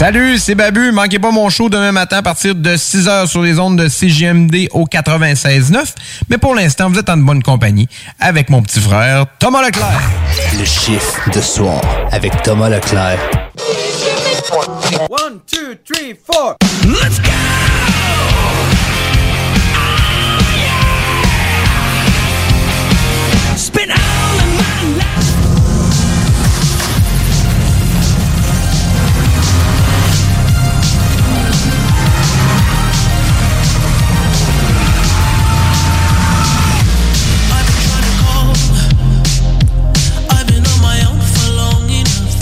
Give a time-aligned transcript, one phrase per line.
[0.00, 0.92] Salut, c'est Babu.
[0.92, 4.68] Manquez pas mon show demain matin à partir de 6h sur les ondes de CGMD
[4.70, 5.92] au 96.9.
[6.30, 7.86] Mais pour l'instant, vous êtes en bonne compagnie
[8.18, 10.00] avec mon petit frère Thomas Leclerc.
[10.58, 13.18] Le chiffre de soir avec Thomas Leclerc.
[15.10, 16.56] One, two, three, four.
[16.86, 17.49] Let's go!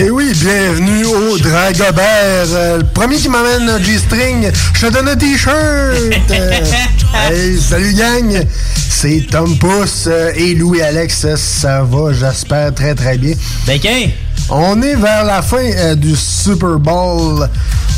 [0.01, 2.47] Et oui, bienvenue au Dragobert.
[2.53, 5.57] Euh, le premier qui m'amène un G-string, je te donne un t-shirt.
[5.57, 6.11] Euh,
[7.31, 8.45] hey, salut gang,
[8.77, 11.27] c'est Tom Pousse euh, et Louis Alex.
[11.35, 13.35] Ça va, j'espère très très bien.
[13.67, 14.11] Béquin.
[14.51, 17.48] On est vers la fin euh, du Super Bowl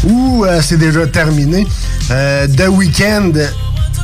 [0.04, 1.66] où euh, c'est déjà terminé.
[2.10, 3.32] Euh, The Weeknd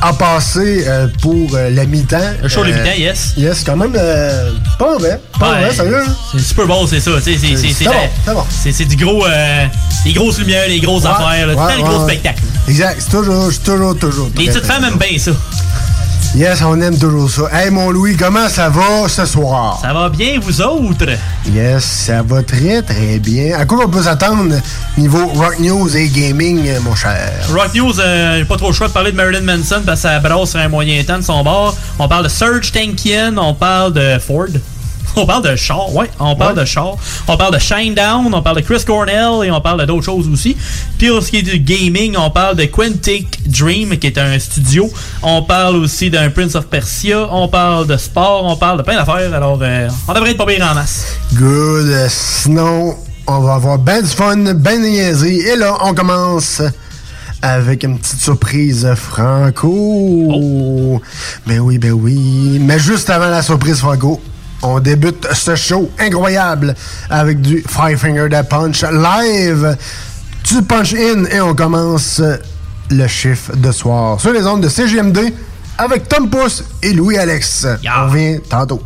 [0.01, 2.17] a passé euh, pour euh, la mi-temps.
[2.41, 3.33] Le show de Euh, mi-temps, yes.
[3.37, 5.19] Yes, quand même euh, pas mauvais.
[5.39, 6.03] Pas mauvais, sérieux.
[6.07, 6.13] hein?
[6.33, 7.11] C'est Super Bowl, c'est ça.
[7.23, 8.43] C'est bon, la- c'est bon.
[8.49, 9.25] c'est- du gros.
[9.25, 9.65] euh,
[10.05, 12.11] des grosses lumières, des grosses affaires, tout le gros ouais.
[12.13, 12.43] spectacles.
[12.67, 14.29] Exact, c'est toujours, c'est toujours, toujours.
[14.37, 15.31] Les petites femmes aiment bien ça.
[16.35, 17.43] Yes, on aime toujours ça.
[17.51, 19.79] Hey, mon Louis, comment ça va ce soir?
[19.81, 21.05] Ça va bien, vous autres?
[21.51, 23.57] Yes, ça va très, très bien.
[23.57, 24.53] À quoi on peut s'attendre
[24.97, 27.31] niveau rock news et gaming, mon cher?
[27.51, 30.07] Rock News, euh, j'ai pas trop le choix de parler de Marilyn Manson parce que
[30.09, 31.75] ça brasse sur un moyen temps de son bord.
[31.97, 34.45] On parle de Serge Tankian, on parle de Ford.
[35.19, 36.95] On parle de char, ouais, on parle de char.
[37.27, 40.55] On parle de Shinedown, on parle de Chris Cornell et on parle d'autres choses aussi.
[40.99, 44.37] Puis pour ce qui est du gaming, on parle de Quantic Dream qui est un
[44.37, 44.87] studio.
[45.23, 48.95] On parle aussi d'un Prince of Persia, on parle de sport, on parle de plein
[48.95, 49.33] d'affaires.
[49.33, 51.17] Alors, euh, on devrait être pas pire en masse.
[51.33, 52.09] Good.
[52.09, 52.95] Sinon,
[53.25, 55.39] on va avoir ben du fun, ben niaiserie.
[55.39, 56.61] Et là, on commence
[57.41, 59.61] avec une petite surprise Franco.
[61.47, 62.59] Ben oui, ben oui.
[62.61, 64.21] Mais juste avant la surprise Franco,
[64.61, 66.75] on débute ce show incroyable
[67.09, 69.77] avec du Five Finger Death Punch live.
[70.43, 72.21] Tu punch in et on commence
[72.89, 75.33] le chiffre de soir sur les ondes de CGMD
[75.77, 77.67] avec Tom Pousse et Louis Alex.
[77.85, 78.81] On revient tantôt.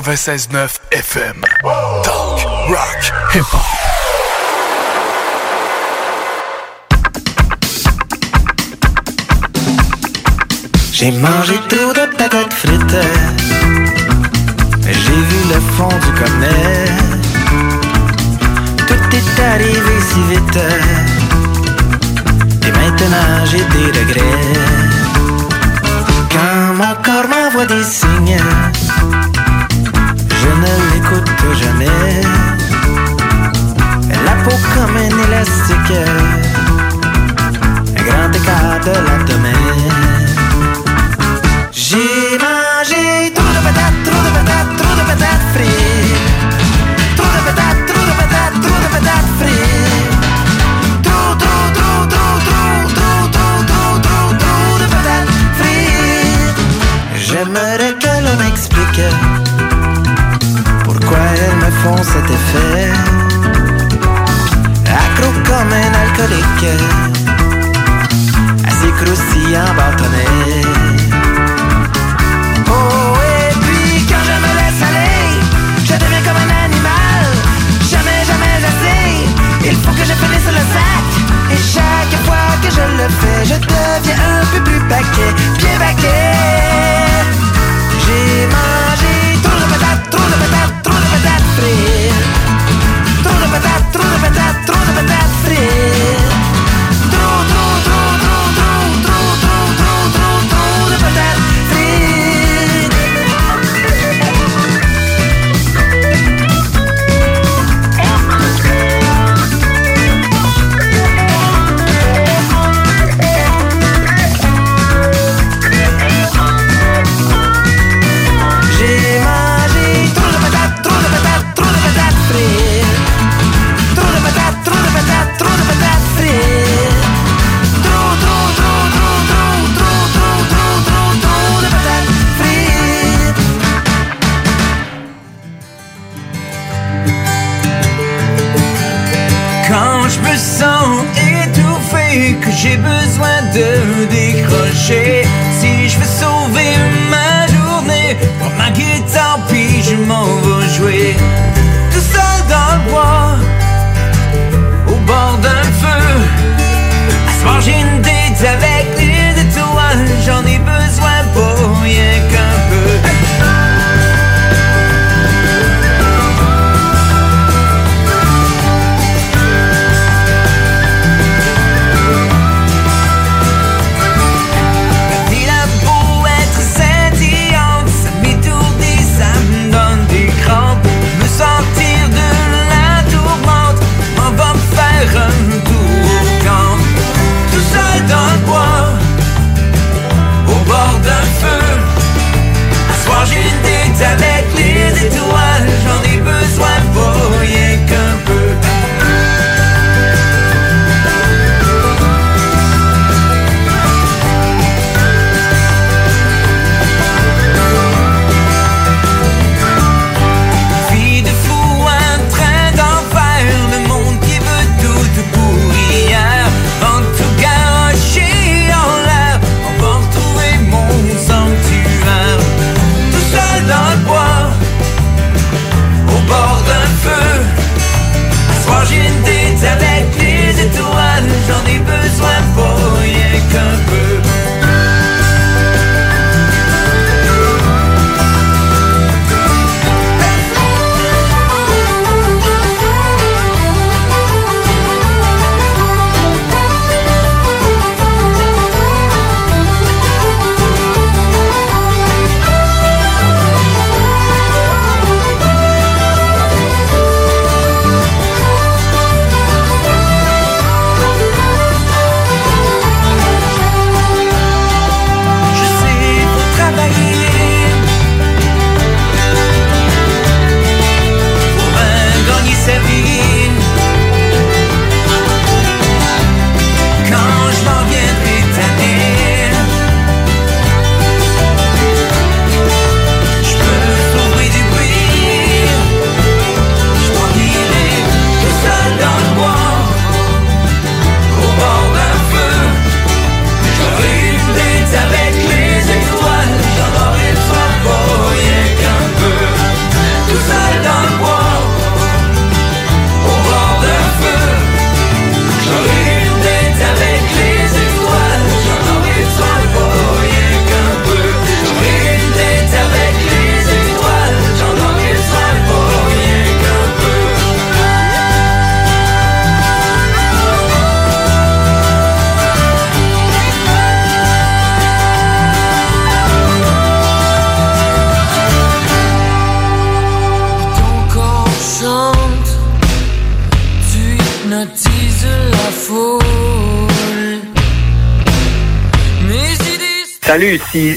[0.00, 1.44] 96.9 FM.
[2.02, 3.60] Talk, rock, hip-hop.
[10.90, 12.96] J'ai mangé trop de patates frites.
[14.86, 17.02] J'ai vu le fond du commerce.
[18.88, 20.60] Tout est arrivé si vite.
[22.66, 24.80] Et maintenant j'ai des regrets.
[26.32, 28.40] Quand mon corps m'envoie des signes,
[30.40, 31.30] je ne l'écoute
[31.62, 32.20] jamais.
[34.24, 35.94] La peau comme un élastique,
[37.96, 39.90] un grand écart de l'abdomen.
[41.72, 43.04] J'ai mangé
[43.34, 46.28] trop de patates, trop de patates, trop de patates frites.
[47.16, 50.10] Trop de patates, trop de patates, trop de patates frites.
[57.26, 59.02] J'aimerais que l'on m'explique
[61.82, 62.92] font cet effet.
[65.02, 66.68] Accro comme un alcoolique,
[68.68, 70.62] assez croustillant bâtonnet.
[72.68, 75.26] Oh, et puis quand je me laisse aller,
[75.88, 77.24] je deviens comme un animal.
[77.90, 79.04] Jamais, jamais assez.
[79.70, 81.08] Il faut que je finisse le sac.
[81.52, 86.32] Et chaque fois que je le fais, je deviens un peu plus paquet, bien paquet.
[88.04, 88.89] J'ai mangé
[91.60, 92.08] free.
[93.22, 95.99] Through the patat, through the patat, through the patat free.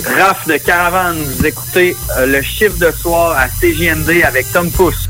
[0.05, 1.17] Raph de Caravane.
[1.17, 5.09] Vous écoutez euh, le chiffre de soir à CJMD avec Tom Pousse.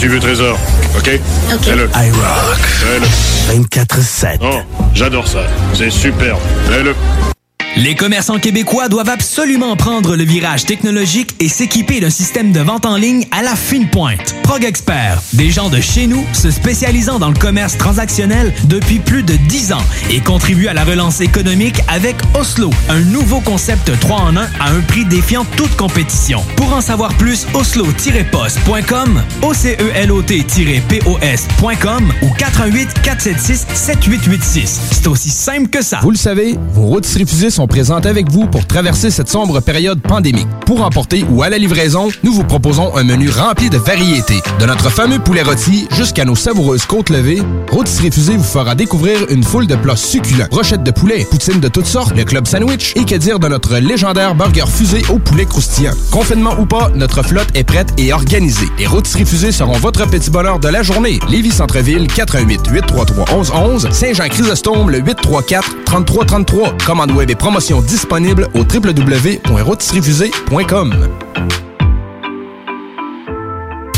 [0.00, 0.58] Tu veux, Trésor.
[0.96, 1.20] OK?
[1.52, 1.62] OK.
[1.62, 1.90] Fais-le.
[1.94, 2.58] I rock.
[2.58, 3.60] Fais-le.
[3.60, 4.38] 24-7.
[4.40, 4.60] Oh,
[4.94, 5.40] j'adore ça.
[5.74, 6.40] C'est superbe.
[6.70, 6.94] Fais-le.
[7.76, 12.84] Les commerçants québécois doivent absolument prendre le virage technologique et s'équiper d'un système de vente
[12.84, 14.34] en ligne à la fine pointe.
[14.42, 19.22] Prog Expert, des gens de chez nous se spécialisant dans le commerce transactionnel depuis plus
[19.22, 24.16] de 10 ans et contribuent à la relance économique avec Oslo, un nouveau concept 3
[24.16, 26.42] en 1 à un prix défiant toute compétition.
[26.56, 34.80] Pour en savoir plus, oslo-post.com, OCELOT-POS.com ou 418 476 7886.
[34.92, 36.00] C'est aussi simple que ça.
[36.02, 40.00] Vous le savez, vos routes refusées sont présentes avec vous pour traverser cette sombre période
[40.00, 40.48] pandémique.
[40.66, 44.40] Pour emporter ou à la livraison, nous vous proposons un menu rempli de variétés.
[44.58, 49.18] De notre fameux poulet rôti jusqu'à nos savoureuses côtes levées, Rôtisserie Fusée vous fera découvrir
[49.30, 50.44] une foule de plats succulents.
[50.50, 53.78] Brochettes de poulet, poutines de toutes sortes, le club sandwich et que dire de notre
[53.78, 55.94] légendaire burger fusée au poulet croustillant.
[56.10, 58.68] Confinement ou pas, notre flotte est prête et organisée.
[58.78, 61.18] Les Rôtisseries Fusées seront votre petit bonheur de la journée.
[61.30, 66.76] Lévis Centreville, 88 833 1111 Saint-Jean-Chrysostome, le 834 3333.
[66.84, 70.94] Commande web et promotion disponible au www.rôtisseriefusée.com.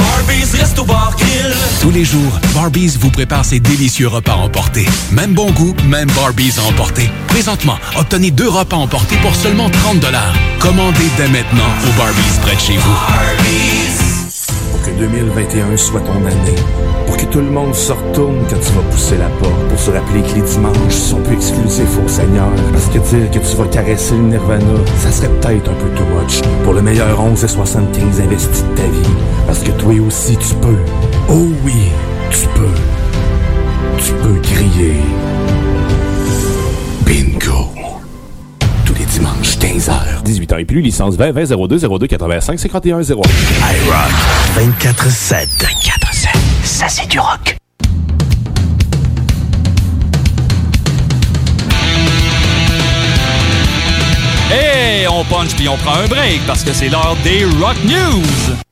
[0.00, 1.54] Barbies Resto Bar Grill.
[1.80, 4.86] Tous les jours, Barbies vous prépare ses délicieux repas emportés.
[5.12, 7.10] Même bon goût, même Barbies à emporter.
[7.28, 10.04] Présentement, obtenez deux repas emportés pour seulement 30
[10.58, 12.96] Commandez dès maintenant au Barbies près de chez vous.
[14.72, 16.99] Pour que 2021 soit ton année.
[17.20, 19.68] Que tout le monde se retourne quand tu vas pousser la porte.
[19.68, 22.48] Pour se rappeler que les dimanches sont plus exclusifs au Seigneur.
[22.72, 24.64] Parce que dire que tu vas caresser le Nirvana,
[24.96, 26.40] ça serait peut-être un peu too much.
[26.64, 29.14] Pour le meilleur 11 et 75 investis de ta vie.
[29.46, 30.78] Parce que toi aussi tu peux.
[31.28, 31.90] Oh oui,
[32.30, 34.02] tu peux.
[34.02, 34.94] Tu peux crier.
[37.04, 37.68] Bingo.
[38.86, 40.22] Tous les dimanches, 15h.
[40.24, 43.22] 18 ans et plus, licence 20 20 02 02 85 51 0.
[43.22, 45.48] iRock 24-7.
[45.60, 46.29] 24-7.
[46.80, 47.58] Ça, c'est du rock.
[54.50, 58.69] Hey, on punch puis on prend un break parce que c'est l'heure des Rock News.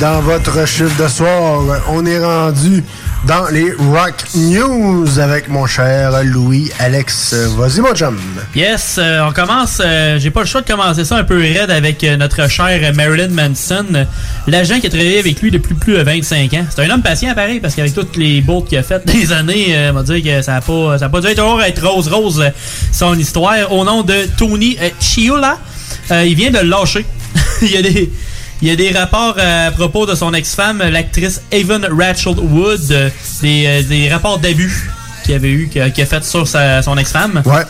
[0.00, 2.84] Dans votre chiffre de soir, on est rendu
[3.26, 7.32] dans les Rock News avec mon cher Louis Alex.
[7.56, 8.18] Vas-y, mon chum.
[8.54, 9.80] Yes, euh, on commence.
[9.82, 12.92] euh, J'ai pas le choix de commencer ça un peu raide avec euh, notre cher
[12.94, 14.06] Marilyn Manson,
[14.46, 16.66] l'agent qui a travaillé avec lui depuis plus de 25 ans.
[16.68, 19.74] C'est un homme patient, pareil, parce qu'avec toutes les bourdes qu'il a faites des années,
[19.90, 22.44] on va dire que ça a pas, ça a pas dû être être rose-rose
[22.92, 23.72] son histoire.
[23.72, 25.56] Au nom de Tony Chiola,
[26.10, 27.06] il vient de lâcher.
[27.62, 28.12] il y a des.
[28.62, 32.80] Il y a des rapports euh, à propos de son ex-femme, l'actrice Evan Rachel Wood,
[32.92, 33.10] euh,
[33.42, 34.88] des, euh, des rapports d'abus
[35.24, 37.42] qu'il avait eu, qu'il a, qu'il a fait sur sa- son ex-femme.
[37.44, 37.62] Ouais.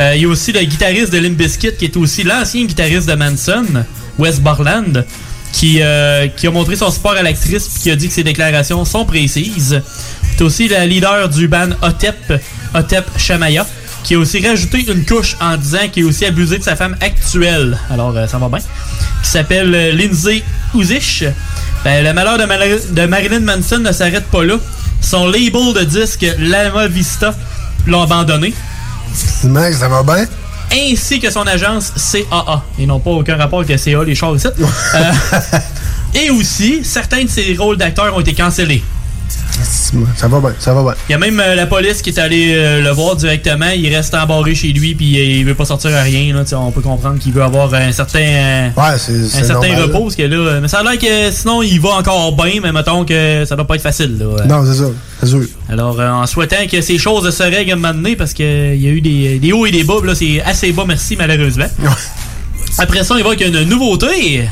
[0.00, 3.08] Euh, il y a aussi le guitariste de Limp Bizkit, qui est aussi l'ancien guitariste
[3.08, 3.64] de Manson,
[4.18, 5.04] Wes Borland,
[5.52, 8.24] qui, euh, qui a montré son support à l'actrice puis qui a dit que ses
[8.24, 9.80] déclarations sont précises.
[10.36, 12.40] C'est aussi la leader du band Otep,
[12.74, 13.64] Otep Shamaya,
[14.02, 16.96] qui a aussi rajouté une couche en disant qu'il est aussi abusé de sa femme
[17.00, 17.78] actuelle.
[17.90, 18.58] Alors, euh, ça va bien.
[19.22, 20.42] Qui s'appelle euh, Lindsay
[20.74, 21.24] Uzish.
[21.84, 24.56] Ben, le malheur de, Marilyn Manson ne s'arrête pas là.
[25.00, 27.34] Son label de disque Lama Vista
[27.86, 28.54] l'a abandonné
[29.44, 30.26] Mec, ça va bien?
[30.72, 32.62] ainsi que son agence CAA.
[32.78, 34.48] Ils n'ont pas aucun rapport avec le CA, les chars ici.
[34.94, 35.58] Euh,
[36.14, 38.82] et aussi, certains de ses rôles d'acteurs ont été cancellés.
[40.16, 40.94] Ça va bien, ça va bien.
[41.08, 43.70] Il y a même euh, la police qui est allée euh, le voir directement.
[43.74, 46.34] Il reste embarré chez lui puis euh, il veut pas sortir à rien.
[46.34, 50.02] Là, on peut comprendre qu'il veut avoir un certain, euh, un certain normal, repos.
[50.04, 53.04] Parce que là, mais ça a l'air que sinon il va encore bien, mais mettons
[53.04, 54.18] que ça doit pas être facile.
[54.18, 54.44] Là.
[54.46, 55.26] Non, c'est ça.
[55.26, 55.44] Sûr.
[55.68, 58.44] Alors, en souhaitant que ces choses se règlent un moment donné, parce qu'il
[58.80, 61.66] y a eu des, des hauts et des bas, là, c'est assez bas, merci, malheureusement.
[62.78, 64.48] Après ça, il va avec une nouveauté.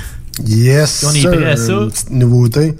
[0.46, 1.04] Yes.
[1.08, 1.72] On est prêt à ça.
[1.72, 2.74] Une petite nouveauté.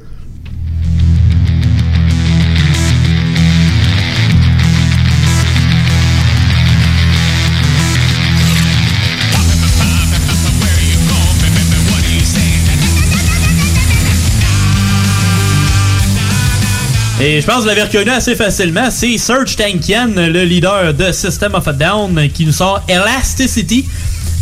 [17.20, 18.90] Et je pense que vous l'avez reconnu assez facilement.
[18.90, 23.84] C'est Serge Tankian, le leader de System of a Down, qui nous sort Elasticity.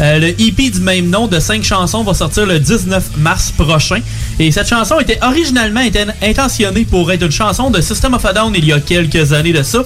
[0.00, 3.98] Euh, le EP du même nom de 5 chansons va sortir le 19 mars prochain.
[4.38, 8.32] Et cette chanson était originalement inten- intentionnée pour être une chanson de System of a
[8.32, 9.80] Down il y a quelques années de ça,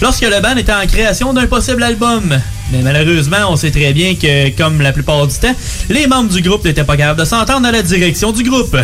[0.00, 2.40] lorsque le band était en création d'un possible album.
[2.72, 5.54] Mais malheureusement, on sait très bien que, comme la plupart du temps,
[5.90, 8.78] les membres du groupe n'étaient pas capables de s'entendre à la direction du groupe.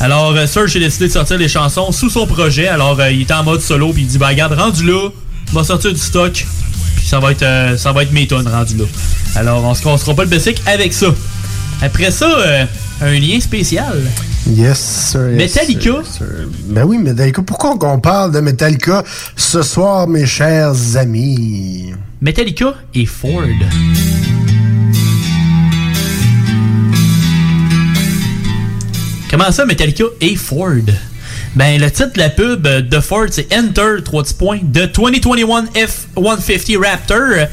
[0.00, 2.66] Alors, euh, Serge a décidé de sortir les chansons sous son projet.
[2.68, 5.10] Alors, euh, il était en mode solo, puis il dit, bah, regarde, rendu là,
[5.52, 6.32] on va sortir du stock,
[6.96, 8.84] puis ça va être, euh, ça va être mes tonnes rendu là.
[9.36, 11.08] Alors, on se cassera pas le basic avec ça.
[11.82, 12.28] Après ça,
[13.00, 14.00] un lien spécial.
[14.46, 14.78] Yes,
[15.10, 15.30] sir.
[15.30, 16.02] yes, Metallica.
[16.02, 16.26] sir, sir.
[16.64, 17.42] Ben oui, Metallica.
[17.42, 19.04] Pourquoi qu'on parle de Metallica
[19.36, 21.92] ce soir, mes chers amis?
[22.20, 23.44] Metallica et Ford.
[29.30, 30.72] Comment ça, Metallica et Ford?
[31.54, 35.66] Ben, le titre de la pub de Ford, c'est Enter, 3 petits points, de 2021
[35.66, 37.46] F-150 Raptor.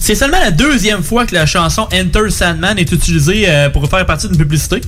[0.00, 4.04] C'est seulement la deuxième fois que la chanson Enter Sandman est utilisée euh, pour faire
[4.06, 4.80] partie d'une publicité.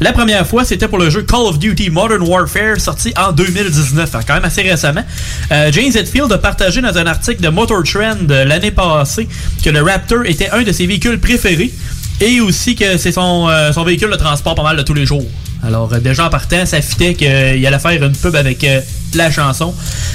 [0.00, 4.14] La première fois, c'était pour le jeu Call of Duty Modern Warfare, sorti en 2019,
[4.14, 5.04] hein, quand même assez récemment.
[5.50, 9.26] Euh, James Hetfield a partagé dans un article de Motor Trend euh, l'année passée
[9.64, 11.72] que le Raptor était un de ses véhicules préférés
[12.20, 13.48] et aussi que c'est son
[13.84, 15.26] véhicule de transport pas mal de tous les jours.
[15.62, 18.80] Alors, euh, déjà en partant, ça fitait qu'il allait faire une pub avec euh,
[19.16, 19.74] la chanson.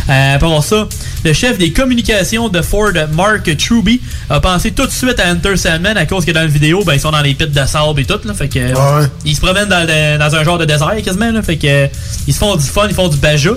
[0.09, 0.87] Euh, pour ça,
[1.23, 5.55] le chef des communications de Ford, Mark Truby, a pensé tout de suite à Enter
[5.57, 7.99] Sandman à cause que dans la vidéo, ben, ils sont dans les pits de sable
[7.99, 8.19] et tout.
[8.25, 9.07] Là, fait que, euh, Ouais.
[9.25, 11.31] Ils se promènent dans, un genre de désert quasiment.
[11.31, 11.87] Là, fait que, euh,
[12.27, 13.51] ils se font du fun, ils font du baja.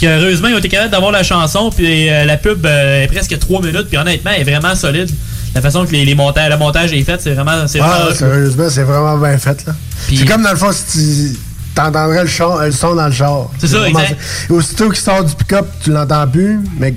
[0.00, 3.06] Que, heureusement, ils ont été capables d'avoir la chanson, puis euh, la pub euh, est
[3.06, 5.10] presque 3 minutes, puis honnêtement, elle est vraiment solide.
[5.56, 7.66] La façon que les, les montages, le montage est fait, c'est vraiment.
[7.66, 9.74] c'est Ah, sérieusement, c'est vraiment bien fait, là.
[10.08, 11.38] C'est comme dans le fond, si tu
[11.74, 13.48] t'entendrais le, char- le son dans le char.
[13.58, 14.16] C'est ça, exact.
[14.50, 16.94] aussitôt qu'il sort du pick-up, tu l'entends plus, mais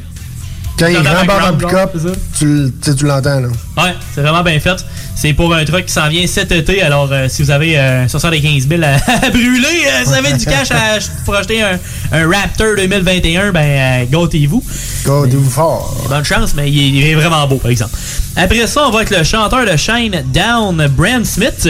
[0.79, 1.91] quand il Dans le dans pick-up,
[2.37, 3.47] tu, tu l'entends, là.
[3.77, 4.83] Ouais, c'est vraiment bien fait.
[5.15, 6.81] C'est pour un truc qui s'en vient cet été.
[6.81, 8.87] Alors, euh, si vous avez euh, 75 000 à,
[9.25, 11.77] à brûler, euh, si vous avez du cash à, pour acheter un,
[12.13, 14.63] un Raptor 2021, ben, euh, gâtez-vous.
[15.05, 16.05] Gâtez-vous fort.
[16.07, 17.95] Bonne chance, mais il est, il est vraiment beau, par exemple.
[18.37, 21.67] Après ça, on va avec le chanteur de Shine Down, Brand Smith,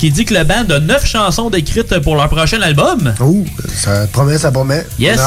[0.00, 3.14] qui dit que le band a 9 chansons décrites pour leur prochain album.
[3.20, 3.44] Oh,
[3.76, 4.84] ça promet, ça promet.
[4.98, 5.20] Yes.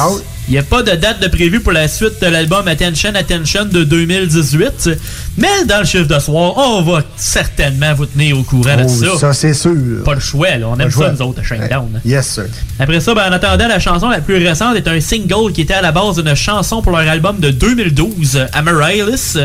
[0.48, 3.64] Il n'y a pas de date de prévu pour la suite de l'album Attention Attention
[3.64, 4.90] de 2018.
[5.38, 8.88] Mais dans le chiffre de soir, on va certainement vous tenir au courant de Oh,
[9.14, 9.18] ça.
[9.18, 10.02] ça, c'est sûr.
[10.04, 10.66] Pas le choix, là.
[10.68, 12.00] On aime ça, nous autres, à Shinedown.
[12.04, 12.44] Yes, sir.
[12.78, 15.74] Après ça, ben, en attendant, la chanson la plus récente est un single qui était
[15.74, 19.36] à la base d'une chanson pour leur album de 2012, Amaryllis.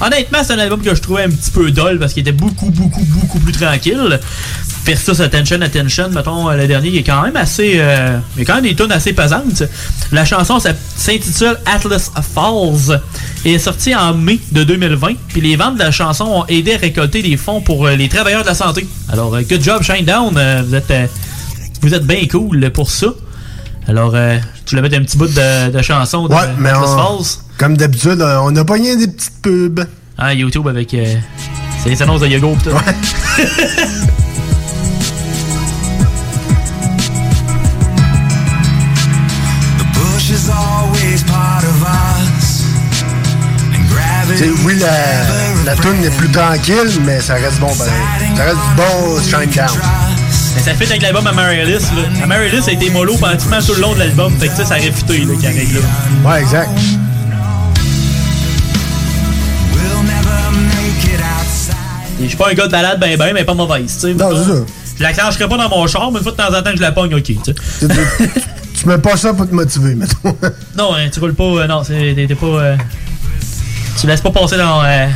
[0.00, 2.68] Honnêtement, c'est un album que je trouvais un petit peu dull parce qu'il était beaucoup,
[2.70, 4.20] beaucoup, beaucoup plus tranquille.
[4.86, 7.74] Versus Attention, Attention, mettons, euh, le dernier, il est quand même assez.
[7.76, 9.64] euh, il y a quand même des tunes assez pesantes.
[10.12, 13.00] La chanson s'intitule Atlas Falls
[13.44, 15.08] et est sortie en mai de 2020.
[15.28, 18.08] Puis les ventes de la chanson ont aidé à récolter des fonds pour euh, les
[18.08, 18.86] travailleurs de la santé.
[19.12, 20.34] Alors, euh, good job, Shinedown.
[20.68, 20.92] Vous êtes.
[21.82, 23.08] vous êtes bien cool pour ça.
[23.88, 26.90] Alors, euh, tu voulais mettre un petit bout de, de chanson de Ouais, mais Atlas
[26.90, 27.26] on- Falls?
[27.58, 29.80] comme d'habitude, on a pogné des petites pubs.
[30.16, 30.94] Ah, YouTube avec.
[30.94, 31.14] euh,
[31.82, 32.68] c'est les annonces de Yogo pis
[44.64, 44.90] Oui, la,
[45.64, 47.92] la tune est plus tranquille, mais ça reste bon pareil.
[48.36, 49.80] Ça reste du bon Shine Down.
[50.56, 51.72] Mais ça fait avec l'album Amaryllis.
[51.94, 52.22] là.
[52.24, 54.32] Amaryllis a été mollo pratiquement tout le long de l'album.
[54.38, 55.74] Fait que ça, ça a réfuté là, qui arrive
[56.24, 56.30] là.
[56.30, 56.70] Ouais, exact.
[62.20, 63.94] Je suis pas un gars de balade ben ben, mais pas mauvaise.
[63.94, 64.14] tu sais.
[64.14, 64.58] Non, c'est ça.
[64.98, 66.76] Je la clencherai pas dans mon char, mais une fois de temps en temps que
[66.76, 67.22] je la pogne, ok.
[68.80, 70.34] tu mets pas ça pour te motiver, mettons.
[70.76, 71.44] Non, hein, tu roules pas.
[71.44, 72.46] euh, non, c'est- t'es t'es pas.
[72.46, 72.76] euh,
[73.98, 75.06] tu laisses pas passer dans euh,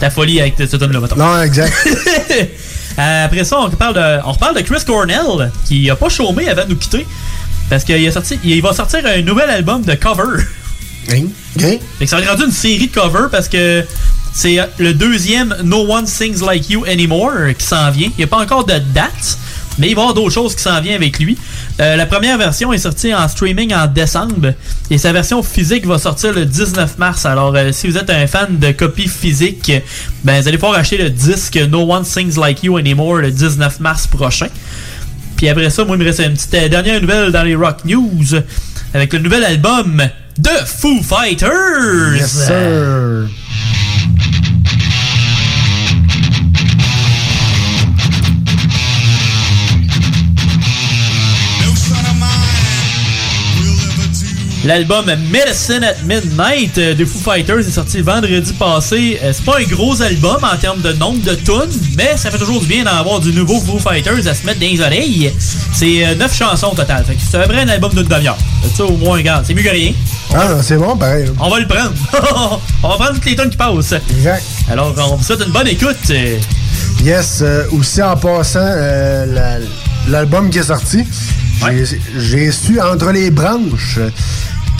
[0.00, 1.16] ta folie avec cette tune là mettons.
[1.16, 1.72] Non, exact.
[2.96, 6.48] Euh, après ça, on parle de, on reparle de Chris Cornell, qui a pas chômé
[6.48, 7.04] avant de nous quitter.
[7.68, 10.44] Parce qu'il a sorti, il va sortir un nouvel album de cover.
[11.08, 11.24] Fait
[12.00, 13.84] que ça être rendu une série de covers parce que
[14.32, 18.10] c'est le deuxième No One Sings Like You Anymore qui s'en vient.
[18.16, 19.38] Il n'y a pas encore de date,
[19.78, 21.36] mais il va y avoir d'autres choses qui s'en viennent avec lui.
[21.80, 24.54] Euh, la première version est sortie en streaming en décembre
[24.90, 27.26] et sa version physique va sortir le 19 mars.
[27.26, 29.72] Alors, euh, si vous êtes un fan de copies physiques,
[30.22, 33.80] ben, vous allez pouvoir acheter le disque No One Sings Like You Anymore le 19
[33.80, 34.48] mars prochain.
[35.36, 37.84] Puis après ça, moi, il me reste une petite euh, dernière nouvelle dans les Rock
[37.84, 38.40] News
[38.92, 40.02] avec le nouvel album
[40.38, 42.16] de Foo Fighters.
[42.16, 43.28] Yes, sir.
[54.64, 59.18] L'album Medicine at Midnight euh, de Foo Fighters est sorti vendredi passé.
[59.22, 62.38] Euh, C'est pas un gros album en termes de nombre de tunes, mais ça fait
[62.38, 65.32] toujours du bien d'en avoir du nouveau Foo Fighters à se mettre dans les oreilles.
[65.74, 67.04] C'est 9 chansons au total.
[67.04, 68.38] Fait que c'est un vrai album d'une demi-heure.
[68.74, 69.92] Ça, au moins, regarde, c'est mieux que rien.
[70.34, 71.26] Ah, non, c'est bon, pareil.
[71.38, 71.92] On va le prendre.
[72.82, 73.94] on va prendre toutes les tunes qui passent.
[74.16, 74.42] Exact.
[74.70, 75.96] Alors, on vous souhaite une bonne écoute.
[76.10, 76.38] Euh,
[77.02, 79.58] Yes, euh, aussi en passant, euh, la-
[80.08, 81.04] l'album qui est sorti,
[82.16, 83.98] j'ai su entre les branches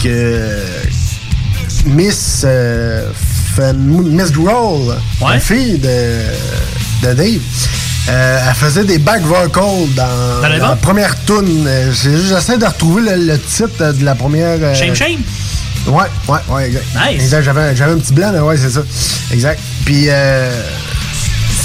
[0.05, 3.09] que Miss, euh,
[3.75, 7.39] Miss Grohl, la fille de, de Dave,
[8.09, 11.67] euh, elle faisait des back vocals dans, Dans la première tune.
[11.91, 14.57] J'essaie de retrouver le, le titre de la première.
[14.61, 15.21] euh, Shame Shame?
[15.87, 16.85] Ouais, ouais, ouais, exact.
[16.95, 17.21] Nice.
[17.23, 18.81] Exact, j'avais, j'avais un petit blanc, mais ouais, c'est ça.
[19.31, 19.59] Exact.
[19.85, 20.51] Puis, euh,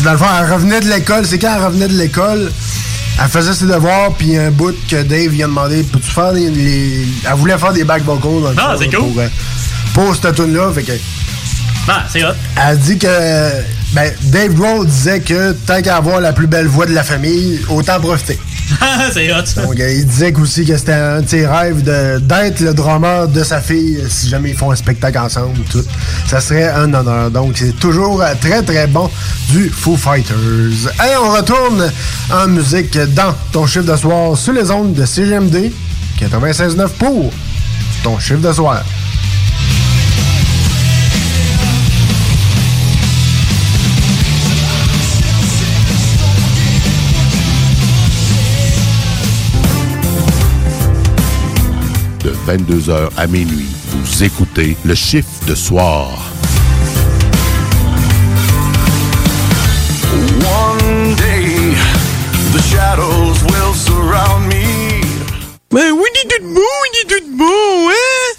[0.05, 1.27] dans le fond, elle revenait de l'école.
[1.27, 2.51] C'est quand elle revenait de l'école,
[3.23, 7.07] elle faisait ses devoirs, puis un bout que Dave vient demander Peux-tu faire les, les-
[7.29, 9.13] Elle voulait faire des back vocals dans le Ah, fond, c'est là, cool.
[9.13, 9.29] Pour, euh,
[9.95, 10.73] pour cette tune-là.
[10.73, 10.93] Fait que.
[11.89, 12.29] Ah, c'est hot.
[12.57, 13.07] Elle dit que.
[13.93, 17.61] Ben, Dave Grohl disait que tant qu'à avoir la plus belle voix de la famille,
[17.69, 18.39] autant profiter.
[19.13, 19.63] c'est hot.
[19.63, 23.43] Donc, euh, il disait aussi que c'était un de ses rêves d'être le drummer de
[23.43, 25.59] sa fille si jamais ils font un spectacle ensemble.
[25.71, 25.85] Tout.
[26.29, 27.31] Ça serait un honneur.
[27.31, 29.11] Donc, c'est toujours très, très bon
[29.49, 30.37] du Foo Fighters.
[30.37, 31.91] Et on retourne
[32.33, 35.73] en musique dans ton chiffre de soir sur les ondes de CGMD
[36.21, 37.33] 96.9 pour
[38.05, 38.85] ton chiffre de soir.
[52.47, 56.09] 22h à minuit, vous écoutez le chiffre de soir.
[60.43, 61.75] One day,
[62.53, 65.01] the shadows will surround me.
[65.71, 68.35] Ben oui, il est tout beau, il est tout beau, hein?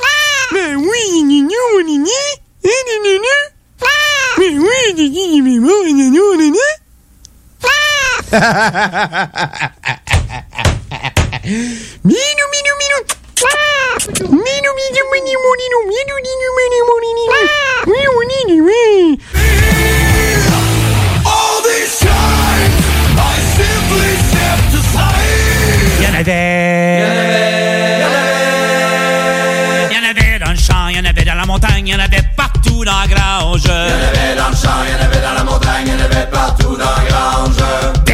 [0.53, 2.21] Ben oui, il est mignon, il est né.
[2.63, 3.37] Il est né.
[4.37, 6.69] Ben oui, il est il est mignon, il est mignon, il est né.
[12.03, 13.01] Minou, minou, minou.
[13.41, 13.80] Minou,
[25.99, 27.03] il y en avait.
[29.89, 31.95] Il y en avait dans le champ, y en avait dans la montagne, il y
[31.95, 33.61] en avait partout dans la grange.
[33.65, 35.93] Il y en avait dans le champ, il y en avait dans la montagne, il
[35.93, 37.60] y en avait partout dans la grange.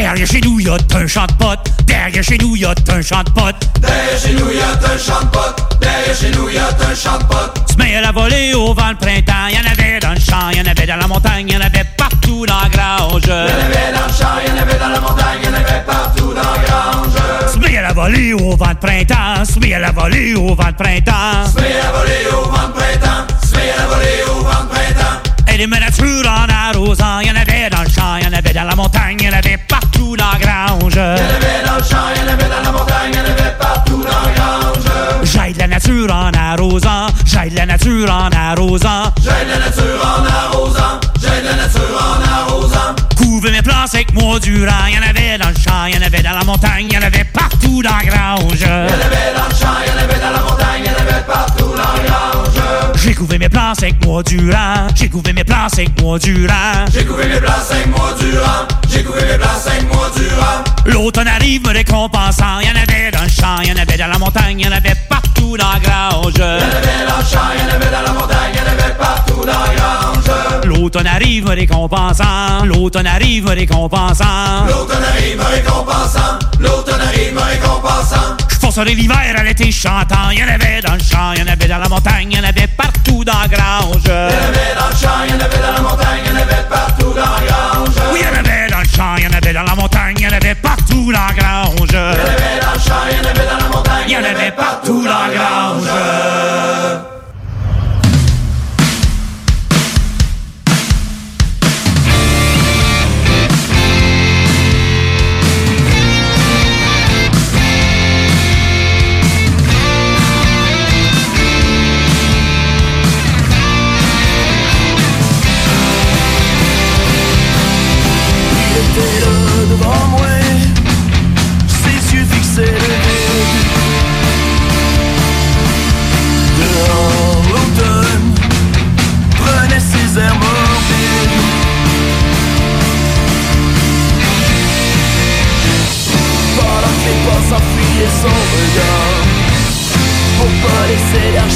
[0.07, 1.69] Derrière chez nous, y'a un champ de potes.
[1.85, 3.67] Derrière chez nous, y'a un champ de potes.
[3.81, 5.77] Derrière chez nous, y'a un champ de potes.
[5.81, 7.69] Derrière chez nous, y'a un champ de potes.
[7.69, 9.49] Se met à la volée au vent le printemps.
[9.51, 12.69] Y'en avait dans le champ, y'en avait dans la montagne, y'en avait partout dans la
[12.69, 13.27] grange.
[13.27, 16.57] Y'en avait dans le champ, y'en avait dans la montagne, y'en avait partout dans la
[16.65, 17.53] grange.
[17.53, 19.43] Se met à la volée au vent de printemps.
[19.43, 21.51] Se met à la volée au vent de printemps.
[21.53, 23.27] Se met à la volée au vent de printemps.
[23.43, 25.53] Se met à la volée au vent de printemps.
[25.53, 29.17] Et les nature en arrosant, y'en avait dans le champ, y'en avait dans la montagne,
[29.21, 29.96] y'en avait partout
[30.27, 30.97] dans la grange.
[30.97, 35.23] Avait dans le champ, avait dans la montagne, avait partout dans la grange.
[35.23, 39.13] J'aide la nature en arrosant, j'aide la nature en arrosant.
[39.21, 42.95] J'aide la nature en arrosant, j'aide la nature en arrosant.
[43.15, 46.43] Couvez mes plantes avec moi durant, y'en avait dans le champ, y'en avait dans la
[46.43, 48.63] montagne, y'en avait partout dans la grange.
[48.63, 52.56] Avait dans le champ, y'en avait dans la montagne, y'en avait partout dans la grange.
[53.03, 54.87] J'ai couvé mes plans avec moi durant.
[54.95, 56.85] J'ai couvé mes plans avec moi durant.
[56.91, 58.67] J'ai couvé mes plans avec moi durant.
[58.89, 60.63] J'ai couvé mes plans avec moi durant.
[60.85, 62.59] L'automne arrive me récompensant.
[62.61, 65.79] Y'en avait dans le champ, y'en avait dans la montagne, y'en avait partout dans la
[65.79, 66.33] grange.
[66.37, 69.75] Y'en avait dans le champ, y'en avait dans la montagne, y'en avait partout dans la
[69.75, 70.65] grange.
[70.65, 72.65] L'automne arrive me récompensant.
[72.65, 74.65] L'automne arrive me récompensant.
[74.67, 76.39] L'automne arrive me récompensant.
[76.59, 78.36] L'automne arrive me récompensant
[78.77, 80.29] sur l'hiver, à l'été chantant.
[80.31, 82.37] Il y en avait dans le champ, il y en avait dans la montagne, il
[82.37, 84.03] y en avait partout dans la grange.
[84.05, 86.29] Il y en avait dans le champ, il y en avait dans la montagne, il
[86.29, 87.95] y en avait partout dans la grange.
[88.13, 90.15] Oui, il y en avait dans le champ, il y en avait dans la montagne,
[90.19, 91.89] il y en avait partout dans la grange.
[91.89, 94.13] Il y en avait dans le champ, il y en avait dans la montagne, il
[94.13, 97.16] y en avait partout dans la grange.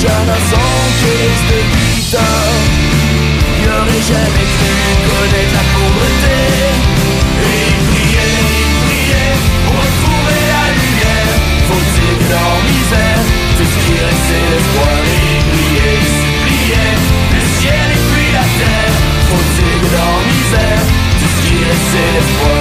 [0.02, 1.60] J'en enquise de
[1.94, 2.82] 8 ans
[3.62, 4.74] N'aurais jamais cru
[5.06, 6.42] connaître la pauvreté.
[7.38, 8.32] Et prier,
[8.82, 9.28] prier
[9.64, 11.38] Pour retrouver la lumière.
[11.70, 13.22] Faut-il que leur misère
[13.58, 16.90] Tout ce qui restait l'espoir Et prier, supplier
[17.36, 18.96] Le ciel et puis la terre.
[19.30, 20.84] Faut-il que leur misère
[21.20, 22.61] Tout ce qui restait l'espoir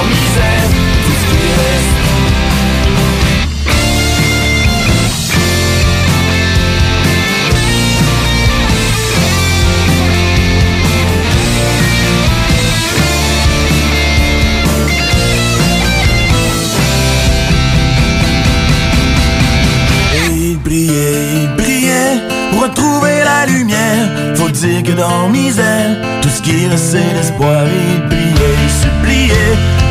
[24.61, 27.97] dire que dans mes ailes, tout ce qui reste c'est l'espoir et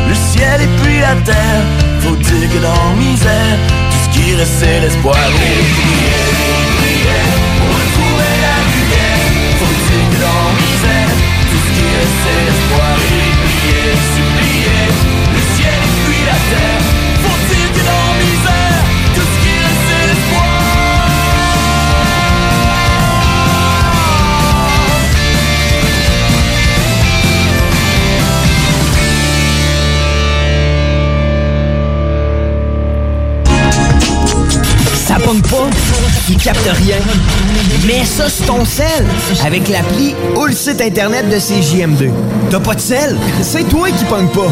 [0.07, 1.63] le ciel et puis la terre.
[1.99, 3.59] Faut dire que dans mes ailes,
[3.91, 5.61] tout ce qui reste c'est l'espoir et
[7.57, 8.55] pour retrouver la.
[9.59, 10.47] Faut dire que dans
[11.49, 11.87] tout ce qui
[15.35, 15.81] le ciel
[16.25, 16.90] la terre.
[36.31, 36.97] Il capte rien.
[37.85, 39.05] Mais ça, c'est ton sel.
[39.45, 42.09] Avec l'appli ou le site internet de CJM2.
[42.49, 43.17] T'as pas de sel?
[43.41, 44.51] C'est toi qui pogne pas.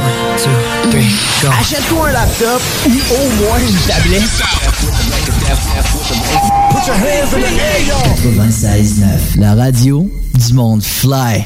[1.60, 4.24] Achète-toi un laptop ou au moins une tablette.
[8.20, 11.46] 96.9, la radio du monde fly.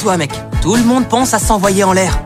[0.00, 0.32] Toi, mec.
[0.62, 2.18] Tout le monde pense à s'envoyer en l'air.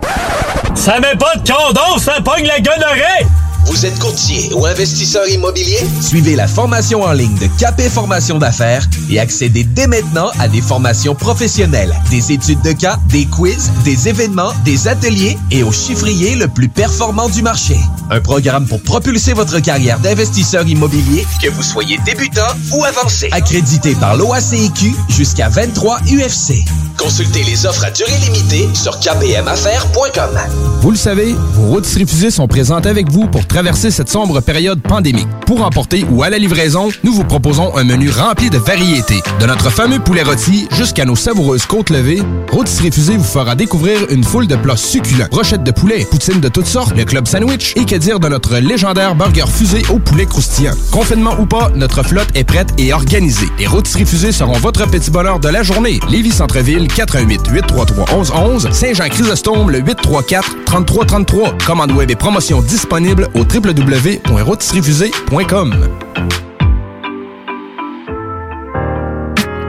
[0.74, 3.26] Ça met pas de condom, ça pogne la gonorrhée!
[3.66, 5.78] Vous êtes courtier ou investisseur immobilier?
[6.00, 10.60] Suivez la formation en ligne de Capé Formation d'affaires et accédez dès maintenant à des
[10.60, 16.34] formations professionnelles, des études de cas, des quiz, des événements, des ateliers et au chiffrier
[16.34, 17.78] le plus performant du marché.
[18.10, 23.30] Un programme pour propulser votre carrière d'investisseur immobilier, que vous soyez débutant ou avancé.
[23.32, 26.64] Accrédité par l'OACIQ jusqu'à 23 UFC.
[26.98, 30.38] Consultez les offres à durée limitée sur kpmaffaires.com.
[30.80, 34.80] Vous le savez, vos routes refusées sont présentes avec vous pour traverser cette sombre période
[34.82, 35.28] pandémique.
[35.46, 39.22] Pour emporter ou à la livraison, nous vous proposons un menu rempli de variétés.
[39.40, 43.98] De notre fameux poulet rôti jusqu'à nos savoureuses côtes levées, Rôtisserie Fusée vous fera découvrir
[44.10, 45.26] une foule de plats succulents.
[45.30, 48.56] Brochettes de poulet, poutines de toutes sortes, le club sandwich et que dire de notre
[48.58, 50.74] légendaire burger fusé au poulet croustillant.
[50.90, 53.48] Confinement ou pas, notre flotte est prête et organisée.
[53.58, 55.98] Les Rôtisseries Fusées seront votre petit bonheur de la journée.
[56.08, 61.58] Lévis Centreville, 418 833 1111 Saint-Jean-Chrysostome, le 834 3333.
[61.66, 65.74] Commande web et promotion disponible au www.rotisseriefusée.com.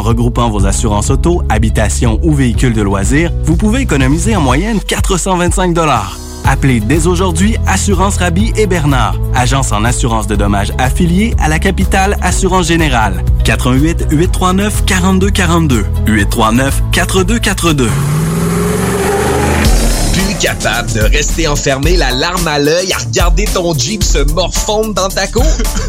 [0.00, 4.80] qu'en regroupant vos assurances auto, habitation ou véhicules de loisirs, vous pouvez économiser en moyenne
[4.80, 5.76] 425
[6.44, 11.58] Appelez dès aujourd'hui Assurance Rabi et Bernard, agence en assurance de dommages affiliée à la
[11.58, 13.22] capitale Assurance Générale.
[13.44, 17.88] 88 839 4242 839 4242.
[20.14, 24.94] Plus capable de rester enfermé la larme à l'œil à regarder ton Jeep se morfondre
[24.94, 25.44] dans ta cour?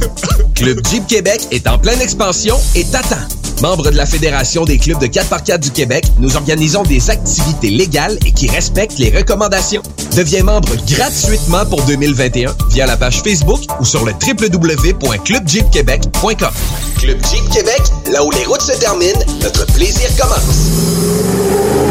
[0.55, 3.40] Club Jeep Québec est en pleine expansion et t'attend.
[3.61, 8.17] Membre de la Fédération des clubs de 4x4 du Québec, nous organisons des activités légales
[8.25, 9.83] et qui respectent les recommandations.
[10.15, 16.53] Deviens membre gratuitement pour 2021 via la page Facebook ou sur le www.clubjeepquebec.com.
[16.97, 21.90] Club Jeep Québec, là où les routes se terminent, notre plaisir commence.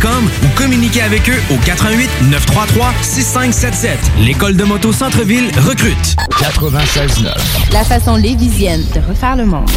[0.09, 3.99] ou communiquez avec eux au 88 933 6577.
[4.19, 6.15] L'école de moto Centre-ville recrute.
[6.39, 7.73] 96.9.
[7.73, 9.69] La façon lévisienne de refaire le monde.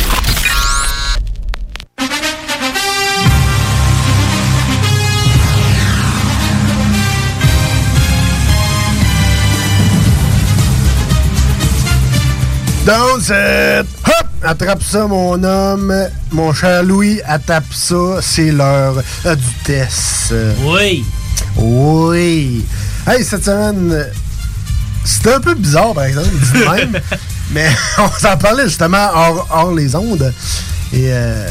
[14.07, 14.24] Hop!
[14.47, 15.95] Attrape ça, mon homme.
[16.31, 18.19] Mon cher Louis, attrape ça.
[18.21, 20.35] C'est l'heure euh, du test.
[20.65, 21.03] Oui.
[21.57, 22.63] Oui.
[23.07, 24.05] Hey, cette semaine,
[25.03, 27.01] c'était un peu bizarre, par exemple, même.
[27.53, 27.69] mais
[27.99, 30.31] on s'en parlait justement hors, hors les ondes.
[30.93, 31.49] Et euh,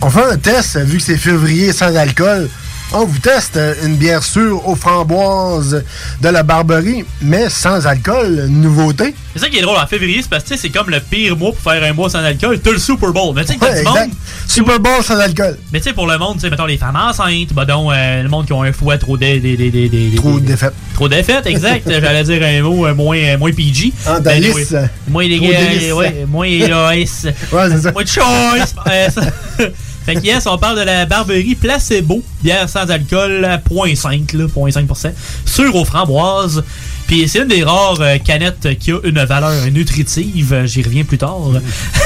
[0.00, 2.48] on fait un test, vu que c'est février sans alcool.
[2.94, 5.82] On vous teste une bière sûre aux framboises
[6.20, 9.14] de la Barberie, mais sans alcool, nouveauté.
[9.34, 11.00] C'est ça qui est drôle en février, c'est parce que tu sais, c'est comme le
[11.00, 12.60] pire mois pour faire un mois sans alcool.
[12.60, 13.34] T'as le Super Bowl.
[13.34, 14.10] Mais tu sais, Ouais, du monde.
[14.46, 15.56] Super Bowl sans alcool.
[15.72, 18.22] Mais tu sais, pour le monde, tu sais, mettons les femmes enceintes, bah donc, euh,
[18.22, 20.74] le monde qui ont un fouet trop de, des- des- des- des- Trop de défaites.
[20.92, 21.88] Trop défaites, exact.
[21.90, 23.94] J'allais dire un mot euh, moins, euh, moins PG.
[24.06, 24.66] Ah, Ben, anyway.
[25.08, 27.26] Moins les gars, ouais, moins Loïs.
[27.52, 27.68] Ouais.
[27.92, 28.74] Moins de choice.
[30.04, 35.12] Fait que yes, on parle de la Barberie Placebo, bière sans alcool, 0.5, là, 0.5%,
[35.44, 36.64] sûre aux framboises.
[37.06, 41.18] Puis c'est une des rares euh, canettes qui a une valeur nutritive, j'y reviens plus
[41.18, 41.40] tard.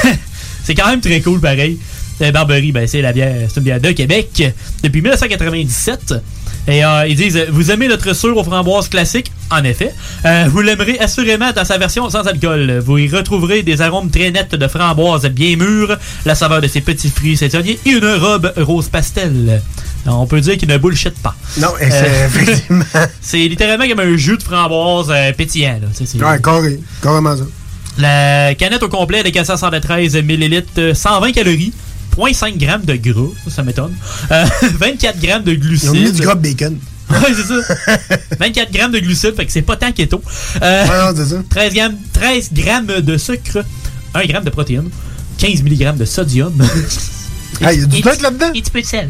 [0.63, 1.79] c'est quand même très cool pareil.
[2.21, 4.43] Euh, Barberie, ben, c'est la bière, c'est une bière de Québec
[4.83, 6.15] depuis 1997.
[6.67, 9.93] Et euh, ils disent Vous aimez notre sur aux framboises classique En effet.
[10.25, 12.79] Euh, vous l'aimerez assurément dans sa version sans alcool.
[12.85, 16.81] Vous y retrouverez des arômes très nets de framboises bien mûres, la saveur de ses
[16.81, 19.61] petits fruits saisonniers et une robe rose pastel.
[20.05, 21.35] On peut dire qu'il ne bullshit pas.
[21.59, 22.83] Non, c'est Euh, effectivement.
[23.21, 25.79] c'est littéralement comme un jus de framboise euh, pétillant.
[25.81, 25.87] Là.
[25.93, 26.79] C'est- Ouais, carré.
[27.01, 27.43] Carrément ça.
[27.97, 31.73] La canette au complet de 473 ml, euh, 120 calories,
[32.17, 33.93] 0.5 grammes de gras, ça, ça m'étonne,
[34.31, 34.45] Euh,
[34.79, 35.89] 24 grammes de glucides.
[35.93, 36.77] Ils ont mis du gras bacon.
[37.09, 37.75] Ouais, c'est ça.
[38.37, 40.21] 24 grammes de glucides, fait que c'est pas tant keto.
[40.61, 41.41] Euh, Ouais, non, c'est ça.
[41.49, 43.63] 13, grammes, 13 grammes de sucre,
[44.13, 44.89] 1 gramme de protéines,
[45.37, 46.53] 15 mg de sodium.
[47.63, 48.47] Ah, il y a du truc là-dedans?
[48.47, 49.09] Un petit peu de sel.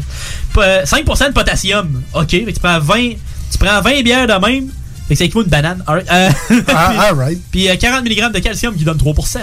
[0.54, 2.02] P- euh, 5% de potassium.
[2.14, 3.10] OK, que tu prends 20,
[3.50, 4.68] tu prends 20 bières de même.
[5.08, 5.82] Fait que ça équivaut une banane.
[5.86, 6.08] All right.
[6.10, 7.40] Euh, Ah, puis- right.
[7.50, 9.38] Puis euh, 40 mg de calcium qui donne 3%.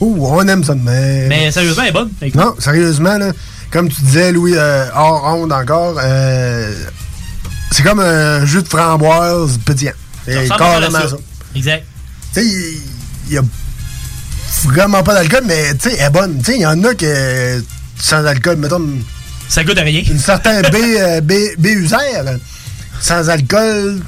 [0.00, 1.28] Ouh, on aime ça de même.
[1.28, 2.10] Mais sérieusement, elle est bonne.
[2.20, 3.32] Que- Non, sérieusement, là,
[3.72, 6.72] comme tu disais, Louis, euh, hors onde encore, euh,
[7.72, 9.92] c'est comme un jus de framboise pétillant.
[10.24, 11.08] C'est carrément ça.
[11.10, 11.16] ça.
[11.56, 11.84] Exact.
[12.34, 12.46] Tu sais,
[13.28, 13.42] il y a
[14.64, 16.38] vraiment pas d'alcool, mais tu sais, elle est bonne.
[16.38, 17.62] Tu sais, il y en a que
[17.98, 18.86] sans alcool, mettons.
[19.48, 20.02] Ça goûte à rien.
[20.08, 22.32] Une certaine B, euh, B, B là,
[23.00, 24.00] sans alcool.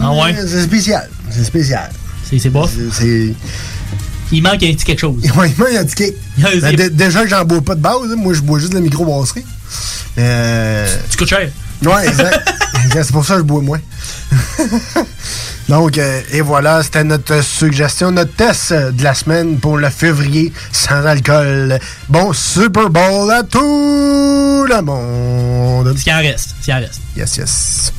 [0.00, 0.34] Ah ouais?
[0.46, 1.08] C'est spécial.
[1.30, 1.90] C'est spécial.
[2.28, 2.70] C'est c'est bof?
[2.92, 3.34] C'est.
[4.32, 5.22] Il manque un petit quelque chose.
[5.36, 6.14] Ouais, il.
[6.38, 8.40] Il y a- Ben, dé- déjà que j'en bois pas de base, hein, moi, je
[8.40, 9.44] bois juste de la microbrasserie.
[10.18, 10.96] Euh...
[11.10, 11.48] Tu coûtes cher.
[11.84, 12.52] Ouais, exact.
[12.92, 13.80] C'est pour ça que je bois moins.
[15.68, 20.52] Donc, euh, et voilà, c'était notre suggestion, notre test de la semaine pour le février
[20.72, 21.78] sans alcool.
[22.08, 25.96] Bon Super Bowl à tout le monde.
[25.98, 27.00] S'il en reste, s'il en reste.
[27.16, 27.92] Yes, yes.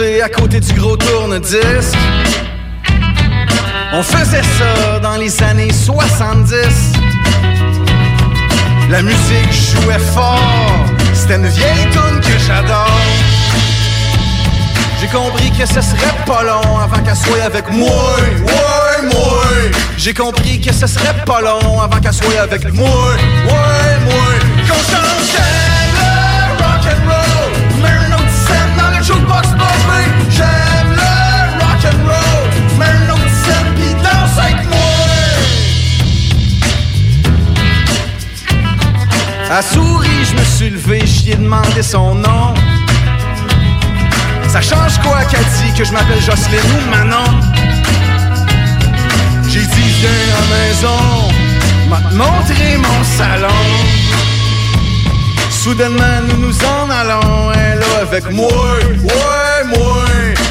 [0.00, 1.98] À côté du gros tourne-disque.
[3.92, 6.56] On faisait ça dans les années 70.
[8.88, 10.40] La musique jouait fort,
[11.12, 12.88] c'était une vieille tune que j'adore.
[15.00, 18.16] J'ai compris que ce serait pas long avant qu'elle soit avec moi,
[19.02, 19.44] moi.
[19.98, 24.24] J'ai compris que ce serait pas long avant qu'elle soit avec moi, ouais, moi.
[24.66, 25.49] Qu'on
[39.52, 42.54] À souris, je me suis levé, j'y ai demandé son nom.
[44.48, 47.40] Ça change quoi qu'elle dit que je m'appelle Jocelyne ou Manon?
[49.48, 51.00] J'ai dit viens à la maison,
[51.88, 53.48] m'a montré mon salon.
[55.50, 60.04] Soudainement nous nous en allons, elle là avec moi, ouais moi.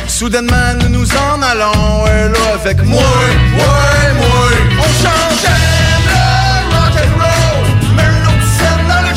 [0.07, 4.49] Soudainement nous nous en allons, elle là avec moi, ouais moi.
[4.77, 5.45] On change
[6.05, 6.19] le
[6.75, 7.38] rock'n'roll,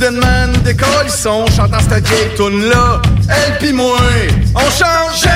[0.00, 3.98] Soudainement nous décollissons, chantant cette vieille tune là, elle pis moi.
[4.54, 5.28] On change,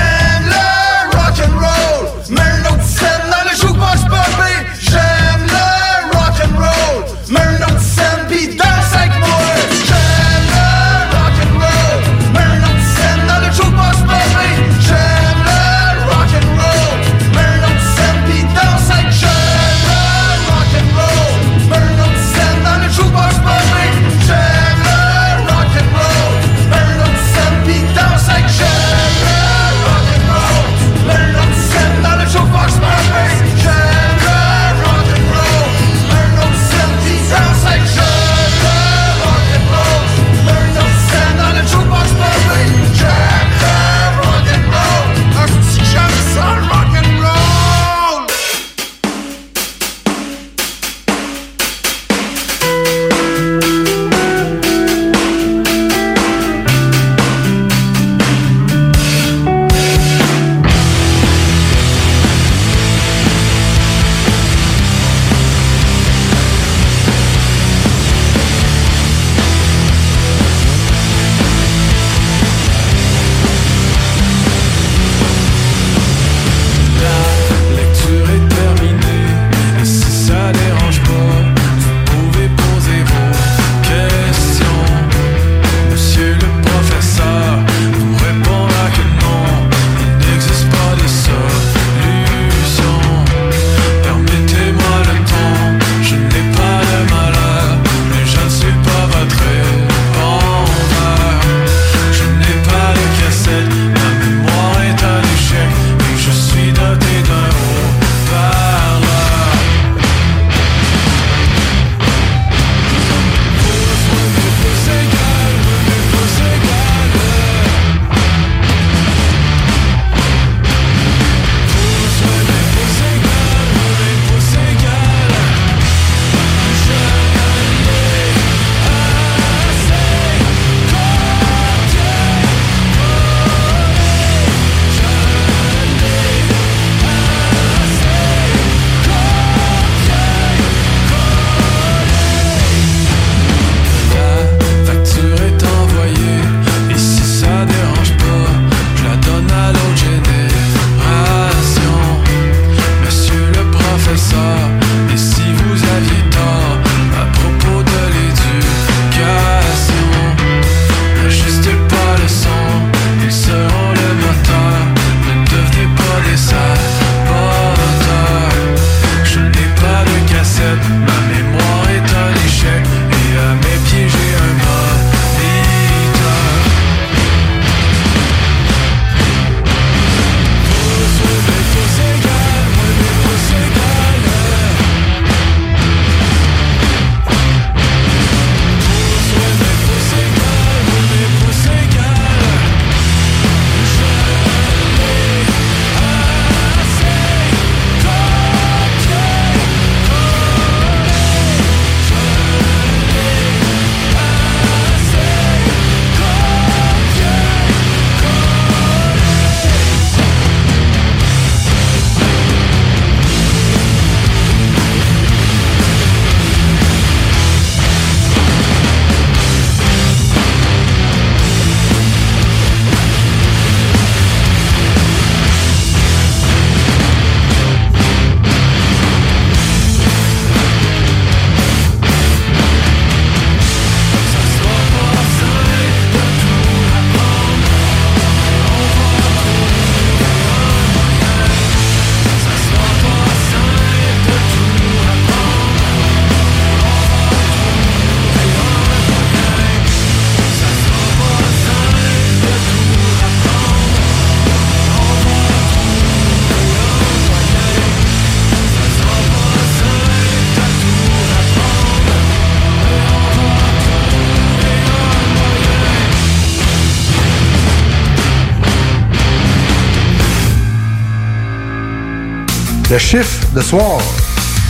[272.95, 273.99] Le chiffre de soir,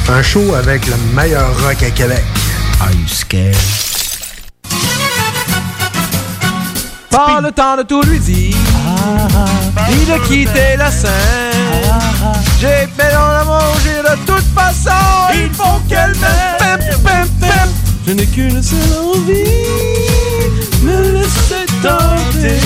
[0.09, 2.23] un show avec le meilleur rock à Québec.
[2.81, 3.55] Are you scared?
[7.11, 8.57] Pas le temps de tout lui dire,
[9.91, 11.11] ni de quitter la scène.
[12.59, 14.89] J'ai fait dans l'amour, j'ai de toute façon,
[15.35, 17.69] il faut qu'elle m'aime.
[18.07, 19.43] Je n'ai qu'une seule envie,
[20.81, 22.59] me laisser tenter.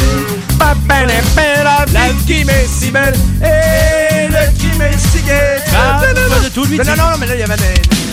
[0.58, 3.16] Pas belle et la vie qui m'est si belle.
[3.44, 5.64] Et le Jimmy Seagate.
[5.76, 6.02] Ah.
[6.14, 8.09] Non, non, non, mais là, il y avait des.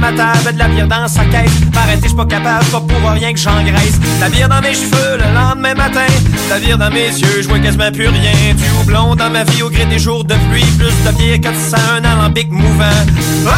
[0.00, 1.52] ma table, de la bière dans sa caisse.
[1.74, 4.00] M'arrêter, j'suis pas capable, pas pour rien que j'engraisse.
[4.20, 6.06] La bière dans mes cheveux le lendemain matin,
[6.48, 8.54] la bière dans mes yeux, je vois quasiment plus rien.
[8.54, 11.48] Du houblon dans ma vie au gré des jours de pluie, plus de bière que
[11.48, 13.04] de sang, un alambic mouvant.
[13.46, 13.52] Ah,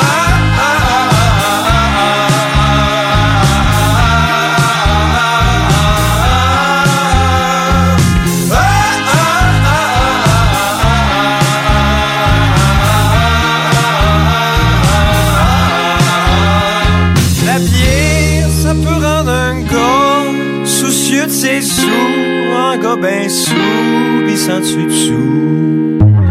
[0.00, 0.41] ah!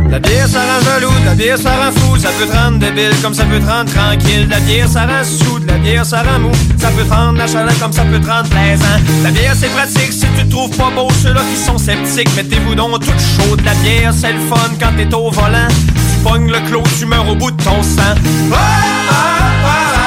[0.10, 3.14] La bière, ça rend jaloux, la bière, ça rend fou, ça peut te rendre débile
[3.22, 4.50] comme ça peut te rendre tranquille.
[4.50, 7.40] La bière, ça rend sous, de la bière, ça rend mou, ça peut te rendre
[7.40, 9.00] nonchalant comme ça peut te rendre plaisant.
[9.24, 12.76] La bière, c'est pratique si tu te trouves pas beau, ceux-là qui sont sceptiques, mettez-vous
[12.76, 13.56] donc tout chaud.
[13.56, 15.70] De la bière, c'est le fun quand t'es au volant.
[15.70, 18.16] Tu pognes le clos, tu meurs au bout de ton sang.
[18.52, 19.16] Ah, ah,
[19.64, 20.01] ah,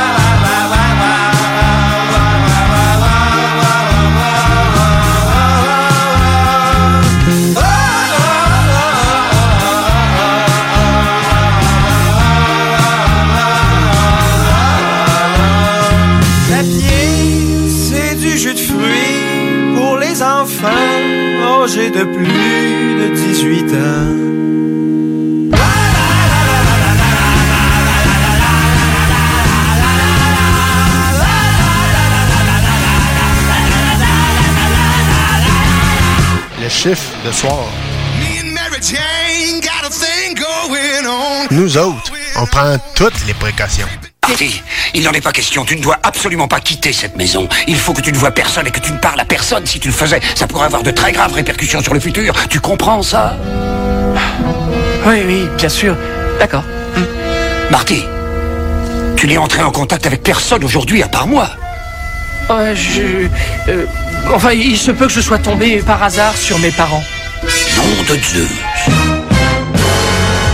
[21.94, 24.24] de plus de 18 ans.
[36.60, 37.66] Le chiffre de soir.
[41.50, 43.86] Nous autres, on prend toutes les précautions.
[44.94, 45.64] Il n'en est pas question.
[45.64, 47.48] Tu ne dois absolument pas quitter cette maison.
[47.66, 49.66] Il faut que tu ne vois personne et que tu ne parles à personne.
[49.66, 52.34] Si tu le faisais, ça pourrait avoir de très graves répercussions sur le futur.
[52.48, 53.36] Tu comprends ça?
[55.06, 55.96] Oui, oui, bien sûr.
[56.38, 56.64] D'accord.
[57.70, 58.04] Marty,
[59.16, 61.50] tu n'es entré en contact avec personne aujourd'hui à part moi.
[62.50, 63.26] Euh, je...
[63.70, 63.86] euh,
[64.32, 67.02] enfin, il se peut que je sois tombé par hasard sur mes parents.
[67.76, 68.46] Nom de Dieu.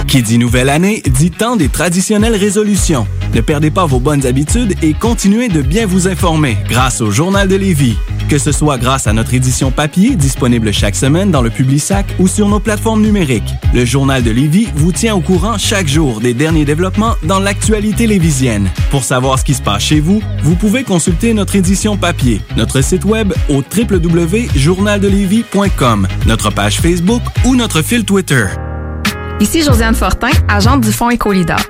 [0.07, 3.07] Qui dit nouvelle année, dit temps des traditionnelles résolutions.
[3.35, 7.47] Ne perdez pas vos bonnes habitudes et continuez de bien vous informer grâce au Journal
[7.47, 7.97] de Lévis.
[8.29, 12.27] Que ce soit grâce à notre édition papier, disponible chaque semaine dans le Publisac ou
[12.27, 13.55] sur nos plateformes numériques.
[13.73, 18.07] Le Journal de Lévis vous tient au courant chaque jour des derniers développements dans l'actualité
[18.07, 18.71] lévisienne.
[18.91, 22.81] Pour savoir ce qui se passe chez vous, vous pouvez consulter notre édition papier, notre
[22.83, 28.47] site web au www.journaldelévis.com, notre page Facebook ou notre fil Twitter.
[29.41, 31.70] Ici Josiane Fortin, agente du Fonds Écolidar.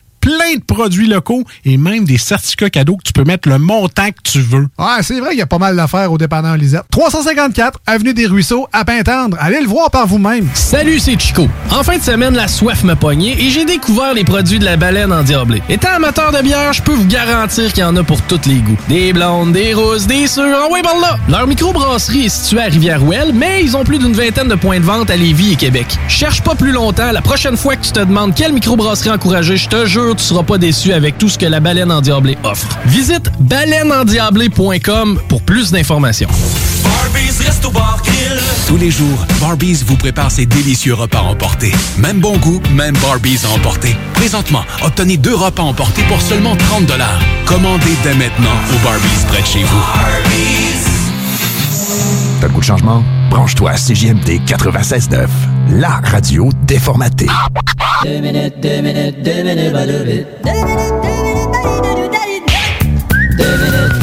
[0.21, 4.09] plein de produits locaux et même des certificats cadeaux que tu peux mettre le montant
[4.09, 4.67] que tu veux.
[4.79, 6.83] Ouais, c'est vrai qu'il y a pas mal d'affaires au dépanneur Lisette.
[6.91, 9.37] 354 Avenue des Ruisseaux, à Pintendre.
[9.39, 10.47] Allez le voir par vous-même.
[10.53, 11.47] Salut, c'est Chico.
[11.71, 14.77] En fin de semaine, la soif m'a pogné et j'ai découvert les produits de la
[14.77, 15.61] baleine endiablée.
[15.69, 18.59] Étant amateur de bière, je peux vous garantir qu'il y en a pour tous les
[18.59, 18.77] goûts.
[18.87, 21.17] Des blondes, des rousses, des sûres, en ouais, par là!
[21.29, 24.85] Leur microbrasserie est située à Rivière-Ouelle, mais ils ont plus d'une vingtaine de points de
[24.85, 25.87] vente à Lévis et Québec.
[26.07, 29.67] Cherche pas plus longtemps, la prochaine fois que tu te demandes quelle microbrasserie encourager, je
[29.67, 32.67] te jure, tu seras pas déçu avec tout ce que la baleine endiablée offre.
[32.85, 36.29] Visite baleineendiablée.com pour plus d'informations.
[38.67, 41.71] Tous les jours, Barbies vous prépare ses délicieux repas emportés.
[41.97, 43.95] Même bon goût, même Barbies à emporter.
[44.13, 46.91] Présentement, obtenez deux repas emportés pour seulement 30
[47.45, 49.83] Commandez dès maintenant au Barbies près de chez vous.
[52.39, 53.03] T'as le goût de changement?
[53.31, 55.27] Branche-toi à CJMD 96.9,
[55.79, 57.27] la radio déformatée.
[58.03, 60.27] Deux minutes, deux minutes, deux minutes, bah, deux minutes.
[60.43, 62.11] Deux minutes, deux minutes, bah, deux minutes,
[63.37, 63.93] deux minutes.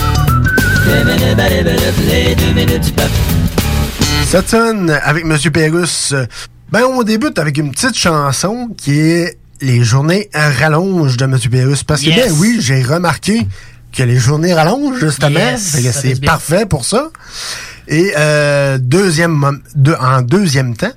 [0.86, 3.10] Deux minutes, bah, deux minutes, les deux minutes du peuple.
[4.26, 6.14] Cette semaine, avec Monsieur Pérusse,
[6.72, 11.82] ben, on débute avec une petite chanson qui est Les journées rallongent de Monsieur Pérusse.
[11.84, 12.28] Parce que, Yes.
[12.28, 13.46] ben oui, j'ai remarqué
[13.92, 15.38] que les journées rallongent, justement.
[15.38, 17.10] Yes, c'est parfait pour ça.
[17.88, 19.42] Et euh, deuxième,
[20.00, 20.92] en deuxième temps,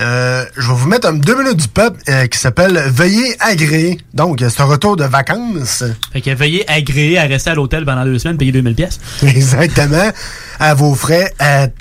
[0.00, 3.98] euh, je vais vous mettre un deux minutes du peuple euh, qui s'appelle Veuillez agréer.
[4.14, 5.84] Donc, c'est un retour de vacances.
[6.12, 9.00] Fait que veuillez agréer à rester à l'hôtel pendant deux semaines, payer 2000 pièces.
[9.22, 10.10] Exactement.
[10.58, 11.32] À vos frais,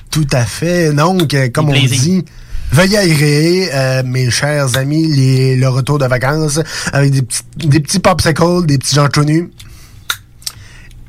[0.10, 0.94] tout à fait.
[0.94, 2.26] Donc, euh, comme on dit,
[2.72, 6.60] veuillez agréer, euh, mes chers amis, les, le retour de vacances
[6.92, 9.50] avec des petits, des petits popsicles, des petits gens tout nus.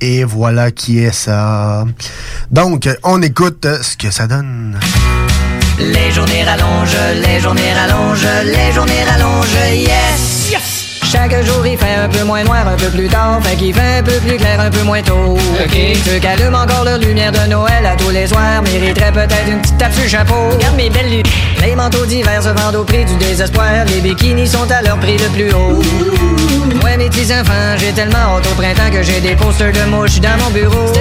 [0.05, 1.84] Et voilà qui est ça.
[2.50, 4.76] Donc, on écoute ce que ça donne.
[5.78, 10.41] Les journées rallongent, les journées rallongent, les journées rallongent, yes!
[11.13, 13.99] Chaque jour il fait un peu moins noir, un peu plus tard, fait qu'il fait
[13.99, 15.37] un peu plus clair, un peu moins tôt.
[15.63, 15.79] Ok.
[16.07, 19.61] Ceux qui allument encore leur lumière de Noël à tous les soirs mériteraient peut-être une
[19.61, 20.49] petite tape sur le chapeau.
[20.51, 21.29] Regarde mes belles lunettes.
[21.61, 25.19] Les manteaux d'hiver se vendent au prix du désespoir, les bikinis sont à leur prix
[25.19, 25.83] le plus haut.
[26.83, 30.19] Ouais, mes petits enfants, j'ai tellement hâte au printemps que j'ai des posters de mouches
[30.19, 30.93] dans mon bureau.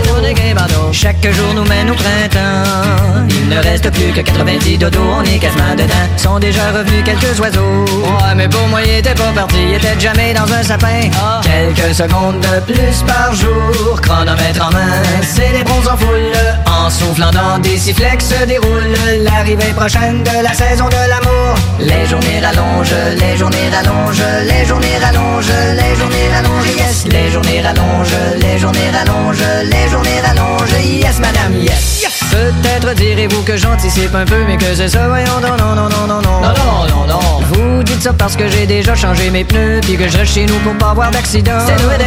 [0.92, 3.28] Chaque jour nous mène au printemps.
[3.30, 6.08] Il ne reste plus que 90 dodos, on est quasiment dedans.
[6.18, 7.86] Sont déjà revenus quelques oiseaux.
[8.04, 11.02] Ouais, mais pour moi, il était pas parti, il était jamais dans un sapin.
[11.44, 16.71] Quelques secondes de plus par jour, chronomètre en main, célébrons en foule.
[16.92, 21.56] Soufflant dans des sifflets se déroule l'arrivée prochaine de la saison de l'amour.
[21.80, 27.06] Les journées rallongent, les journées rallongent, les journées rallongent, les journées rallongent, yes.
[27.08, 32.06] Les journées rallongent, les journées rallongent, les journées rallongent, yes, madame, yes.
[32.32, 36.08] Peut-être direz-vous que j'anticipe un peu, mais que c'est ça, voyons, non, non, non, non,
[36.08, 36.42] non, non.
[36.42, 37.20] Non, non, non, non.
[37.52, 40.46] Vous dites ça parce que j'ai déjà changé mes pneus, puis que je reste chez
[40.46, 41.60] nous pour pas avoir d'accident.
[41.66, 42.06] C'est nous des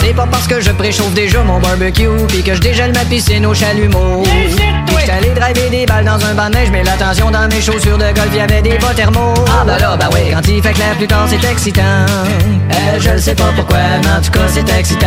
[0.00, 3.46] C'est pas parce que je préchauffe déjà mon barbecue, puis que je dégèle ma piscine
[3.46, 4.05] au chalumeau.
[4.98, 7.98] J'étais allé driver des balles dans un banc de neige, mais l'attention dans mes chaussures
[7.98, 9.34] de golf, y'avait des bas thermos.
[9.48, 10.32] Ah, bah là, bah oui.
[10.32, 11.82] Quand il fait clair plus tard, c'est excitant.
[11.82, 15.06] Euh, je le sais pas pourquoi, mais en tout cas, c'est excitant.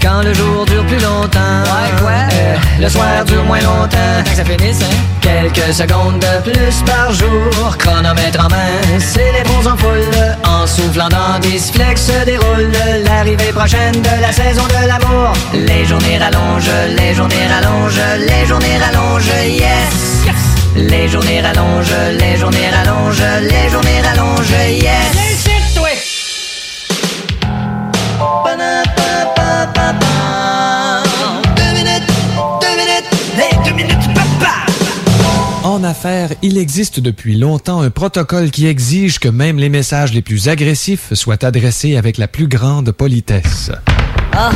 [0.00, 1.62] Quand le jour dure plus longtemps.
[1.64, 2.10] Ouais, quoi?
[2.10, 4.22] Euh, le soir dure moins longtemps.
[4.24, 4.94] Que ça finisse, hein?
[5.20, 10.02] Quelques secondes de plus par jour, chronomètre en main, célébrons en foule.
[10.44, 12.72] En soufflant dans des que se déroule
[13.04, 15.32] l'arrivée prochaine de la saison de l'amour.
[15.52, 20.26] Les journées rallongent, les journées rallongent, les journées rallongent, yes!
[20.76, 25.22] Les journées rallongent, les journées rallongent, les journées rallongent, yes!
[35.64, 40.22] En affaires, il existe depuis longtemps un protocole qui exige que même les messages les
[40.22, 43.70] plus agressifs soient adressés avec la plus grande politesse.
[44.32, 44.50] Ah,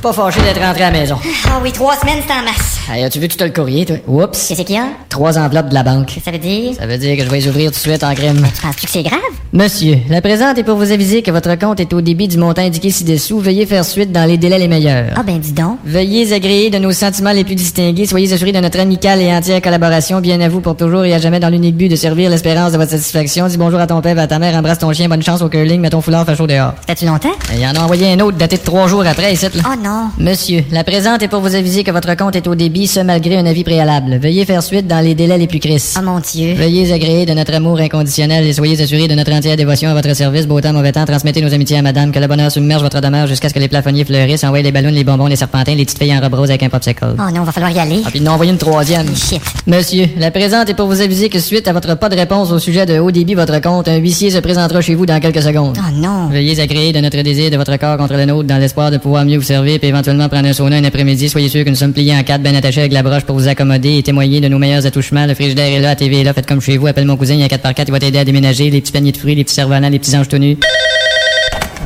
[0.00, 1.16] pas fâché d'être rentré à la maison.
[1.46, 2.78] Ah oui, trois semaines, c'est en masse.
[2.90, 3.96] Hey, as-tu vu tout le courrier, toi?
[4.06, 4.48] Oups.
[4.48, 4.86] Qu'est-ce qu'il y a?
[5.08, 6.18] Trois enveloppes de la banque.
[6.24, 6.74] Ça veut dire?
[6.78, 8.40] Ça veut dire que je vais les ouvrir tout de suite en crème.
[8.62, 9.20] Penses-tu que c'est grave?
[9.52, 12.62] Monsieur, la présente est pour vous aviser que votre compte est au débit du montant
[12.62, 13.40] indiqué ci-dessous.
[13.40, 15.12] Veuillez faire suite dans les délais les meilleurs.
[15.16, 15.78] Ah ben dis donc.
[15.84, 18.06] Veuillez agréer de nos sentiments les plus distingués.
[18.06, 20.20] Soyez assurés de notre amicale et entière collaboration.
[20.20, 22.78] Bien à vous pour toujours et à jamais dans l'unique but de servir l'espérance de
[22.78, 23.48] votre satisfaction.
[23.48, 25.80] Dis bonjour à ton père, à ta mère, embrasse ton chien, bonne chance au curling,
[25.80, 26.74] mets ton foulard, fais chaud dehors.
[26.80, 27.28] C'était-tu longtemps?
[27.54, 29.62] Il en a envoyé un autre daté de trois jours après, ici, là.
[29.66, 29.87] Oh non.
[30.18, 33.36] Monsieur, la présente est pour vous aviser que votre compte est au débit, ce malgré
[33.36, 34.18] un avis préalable.
[34.18, 35.96] Veuillez faire suite dans les délais les plus crisses.
[35.98, 36.54] Oh mon Dieu.
[36.54, 40.14] Veuillez agréer de notre amour inconditionnel et soyez assurés de notre entière dévotion à votre
[40.14, 40.46] service.
[40.46, 42.12] Beau temps, mauvais temps, transmettez nos amitiés à madame.
[42.12, 44.44] Que le bonheur submerge votre demeure jusqu'à ce que les plafonniers fleurissent.
[44.44, 46.68] Envoyez les ballons, les bonbons, les serpentins, les petites filles en robe rose avec un
[46.68, 47.14] popsicle.
[47.18, 48.02] Oh non, va falloir y aller.
[48.04, 49.06] Ah, puis il en a envoyé une troisième.
[49.16, 49.40] Shit.
[49.66, 52.58] Monsieur, la présente est pour vous aviser que suite à votre pas de réponse au
[52.58, 55.78] sujet de haut débit votre compte, un huissier se présentera chez vous dans quelques secondes.
[55.78, 56.28] Oh non.
[56.28, 59.24] Veuillez agréer de notre désir de votre corps contre le nôtre dans l'espoir de pouvoir
[59.24, 61.28] mieux vous servir puis éventuellement prendre un sauna un après-midi.
[61.28, 63.48] Soyez sûr que nous sommes pliés en quatre, bien attachés avec la broche pour vous
[63.48, 65.26] accommoder et témoigner de nos meilleurs attouchements.
[65.26, 67.34] Le frigidaire est là, la TV est là, faites comme chez vous, appelle mon cousin,
[67.34, 69.16] il y a 4 par 4 il va t'aider à déménager, les petits paniers de
[69.16, 70.58] fruits, les petits cerfs-volants, les petits anges tout nus.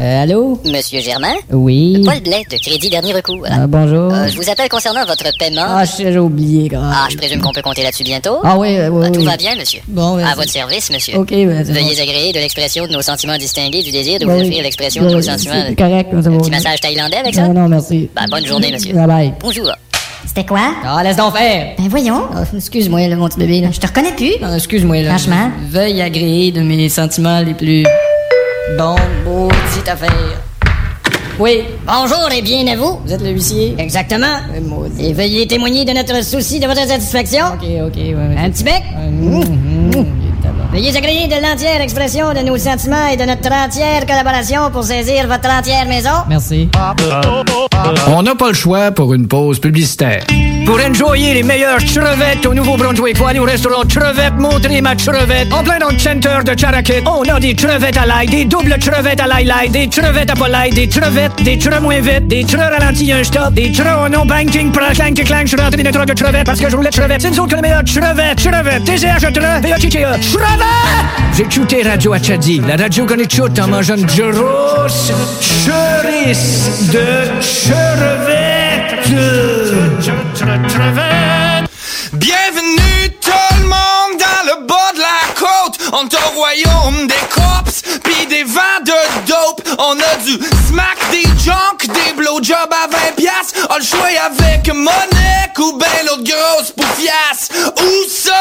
[0.00, 0.58] Euh, allô?
[0.64, 1.34] Monsieur Germain?
[1.52, 2.02] Oui.
[2.04, 3.44] Paul Blais de Crédit Dernier Recours.
[3.48, 4.12] Ah, bonjour.
[4.12, 5.64] Euh, je vous appelle concernant votre paiement.
[5.66, 6.90] Ah, j'ai oublié, grave.
[6.92, 8.38] Ah, je présume qu'on peut compter là-dessus bientôt.
[8.42, 9.26] Ah oui, oui, Ah, tout oui.
[9.26, 9.80] va bien, monsieur.
[9.86, 11.18] Bon, ben, À votre service, monsieur.
[11.18, 12.02] Ok, ben, Veuillez bon.
[12.02, 14.46] agréer de l'expression de nos sentiments distingués, du désir de Ben vous oui.
[14.48, 15.54] offrir l'expression Ben de nos sentiments.
[15.68, 16.38] c'est correct, Un bon.
[16.38, 17.46] petit massage thaïlandais avec ça?
[17.48, 18.08] Non, non, merci.
[18.16, 18.94] Bah, bonne journée, monsieur.
[18.94, 19.34] Bye bye.
[19.40, 19.70] Bonjour.
[20.26, 20.72] C'était quoi?
[20.84, 21.74] Ah, laisse donc faire.
[21.76, 22.22] Ben voyons.
[22.34, 23.60] Ah, excuse-moi, là, mon petit bébé.
[23.60, 23.68] Là.
[23.72, 24.32] Je te reconnais plus.
[24.42, 25.10] Ah, excuse-moi, là.
[25.18, 25.50] Franchement.
[25.68, 27.84] Veuille agréer de mes sentiments les plus...
[28.70, 28.94] Bon,
[29.24, 30.10] beau, petite affaire.
[31.38, 31.64] Oui.
[31.86, 33.00] Bonjour et bien à vous.
[33.04, 33.74] Vous êtes le huissier?
[33.76, 34.26] Exactement.
[34.54, 35.06] Euh, maudit.
[35.06, 37.44] Et veuillez témoigner de notre souci de votre satisfaction.
[37.54, 38.14] Ok, ok, ouais.
[38.14, 38.36] ouais.
[38.38, 38.82] Un petit bec?
[38.96, 40.06] Mmh, mmh,
[40.72, 45.26] Veuillez agréer de l'entière expression de nos sentiments et de notre entière collaboration pour saisir
[45.26, 46.10] votre entière maison.
[46.28, 46.70] Merci.
[48.08, 50.22] On n'a pas le choix pour une pause publicitaire.
[50.66, 55.52] Pour enjoyer les meilleures crevettes au Nouveau-Brunswick, aller au restaurant Crevette Montrer ma crevette.
[55.52, 58.76] En plein dans le center de Charakit, on a des crevettes à l'ail, des doubles
[58.78, 62.44] crevettes à l'ail des crevettes à pas l'ail, des crevettes, des creux moins vite, des
[62.44, 65.82] creux ralentis un stop, des creux en non banking, pra clang clang, je suis rentré
[65.82, 67.22] dans de crevettes parce que je roulais crevettes.
[67.22, 71.12] C'est nous autres qui les meilleures crevettes, crevettes, TCH e V-A-T-T-E, crevettes!
[71.36, 78.71] J'ai écouté Radio Achadi, la radio qu'on écoute en mangeant une grosse cherice de crevettes.
[82.14, 85.78] Bienvenue tout le monde dans le bas de la côte.
[85.92, 89.68] On est au royaume des cops, pis des vents de dope.
[89.78, 93.68] On a du smack, des junk, des blowjobs à 20 piastres.
[93.68, 97.50] On le choix avec Monique ou ben l'autre grosse poufiasse.
[97.82, 98.32] Où ça?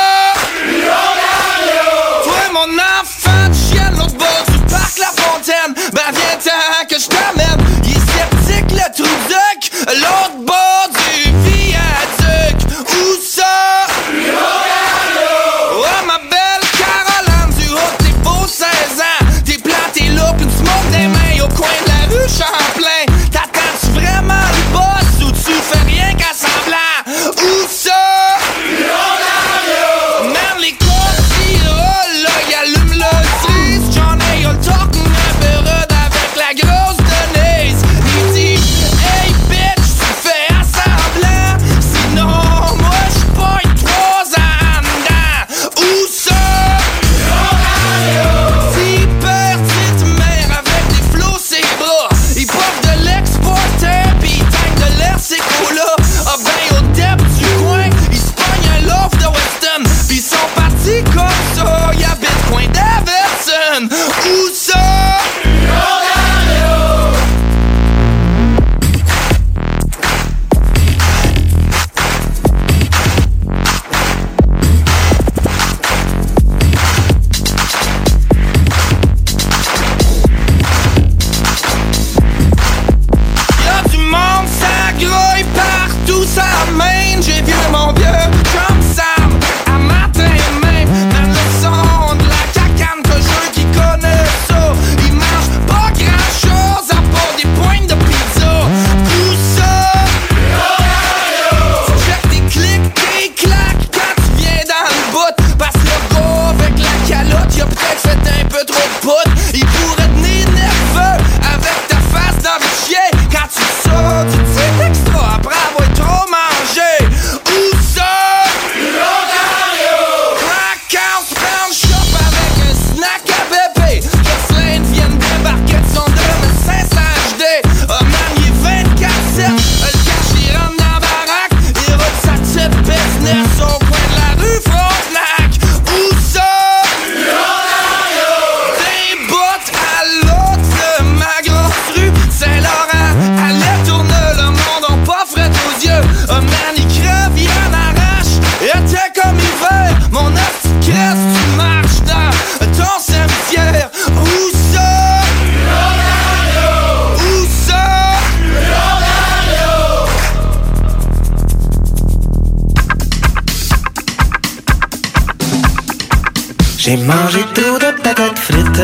[166.92, 168.84] J'ai mangé tout de patates frites.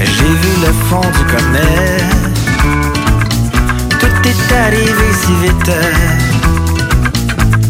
[0.00, 2.32] J'ai vu le fond du commerce.
[4.00, 5.72] Tout est arrivé si vite.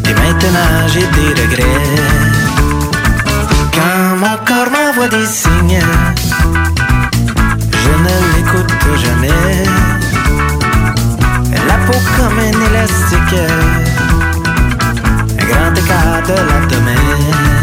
[0.08, 1.96] Et maintenant j'ai des regrets.
[3.74, 5.84] Quand mon corps m'envoie des signes,
[7.82, 9.62] je ne l'écoute jamais.
[11.66, 13.40] La peau comme un élastique,
[15.38, 17.57] un grand écart de l'abdomen.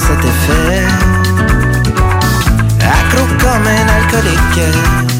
[0.00, 0.82] cet effet,
[2.80, 5.19] accro comme un alcoolique.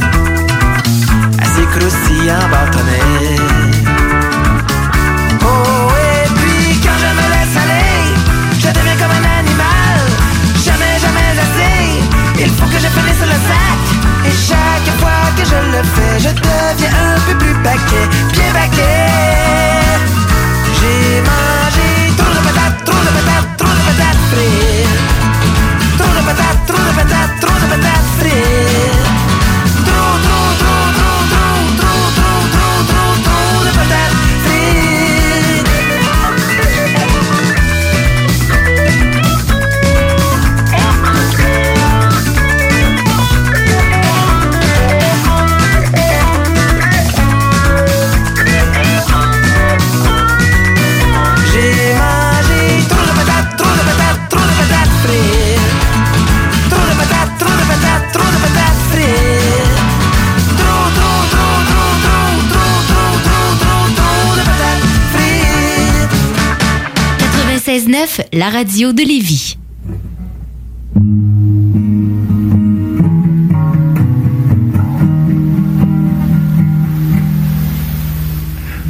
[68.32, 69.56] La radio de Lévis.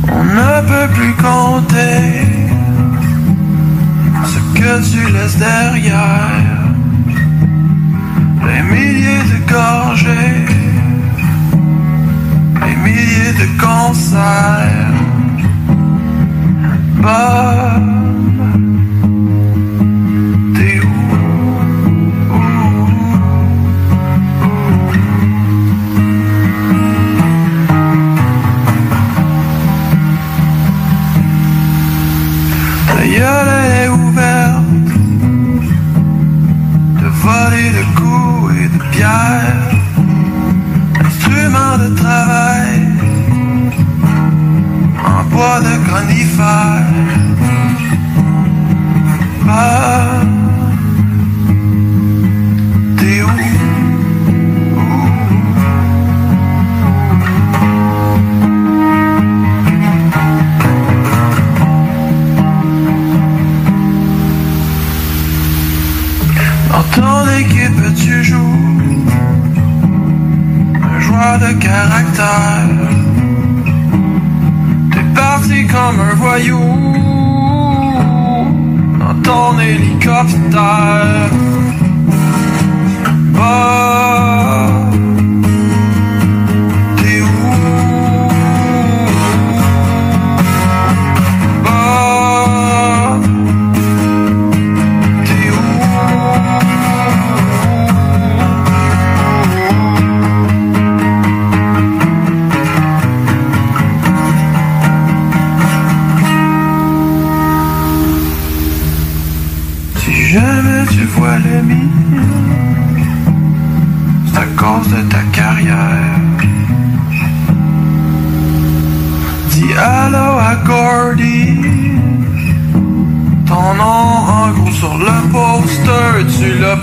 [0.08, 2.22] On ne peut plus compter
[4.24, 6.60] ce que tu laisses derrière.
[8.46, 10.46] Les milliers de gorgées,
[12.66, 14.90] les milliers de cancers.
[17.02, 17.89] Bah.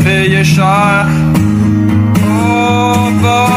[0.04, 1.08] pay your shot.
[2.22, 3.57] Over.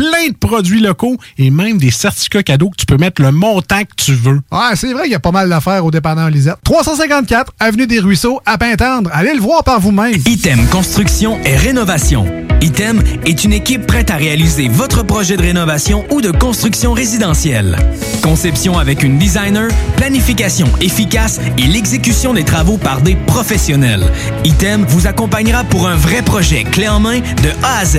[0.00, 3.82] plein de produits locaux et même des certificats cadeaux que tu peux mettre le montant
[3.82, 4.40] que tu veux.
[4.50, 6.56] Ouais, c'est vrai qu'il y a pas mal d'affaires au dépanneur Lisette.
[6.64, 9.10] 354 Avenue des Ruisseaux, à Pintendre.
[9.12, 10.14] Allez le voir par vous-même.
[10.24, 12.24] Item Construction et Rénovation.
[12.62, 17.76] Item est une équipe prête à réaliser votre projet de rénovation ou de construction résidentielle.
[18.22, 24.04] Conception avec une designer, planification efficace et l'exécution des travaux par des professionnels.
[24.44, 27.98] Item vous accompagnera pour un vrai projet clé en main de A à Z.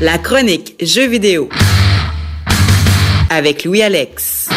[0.00, 1.48] La chronique Jeux vidéo
[3.30, 4.48] avec Louis Alex.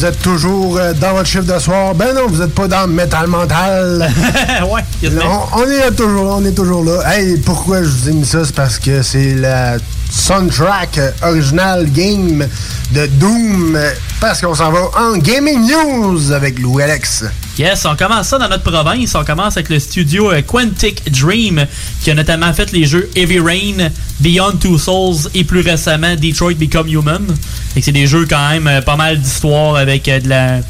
[0.00, 1.94] Vous êtes toujours euh, dans votre chiffre de soir.
[1.94, 4.10] Ben non, vous n'êtes pas dans le métal mental.
[4.72, 4.80] ouais,
[5.22, 7.02] on, on est là toujours, on est toujours là.
[7.04, 8.42] Hey, pourquoi je vous ai mis ça?
[8.42, 9.76] C'est parce que c'est la
[10.10, 12.48] soundtrack original game
[12.92, 13.78] de Doom.
[14.22, 17.24] Parce qu'on s'en va en Gaming News avec Lou Alex.
[17.60, 19.14] Yes, on commence ça dans notre province.
[19.14, 21.66] On commence avec le studio euh, Quantic Dream,
[22.02, 26.54] qui a notamment fait les jeux Heavy Rain, Beyond Two Souls et plus récemment Detroit
[26.54, 27.36] Become Human.
[27.78, 30.60] C'est des jeux quand même euh, pas mal d'histoire avec euh, de la.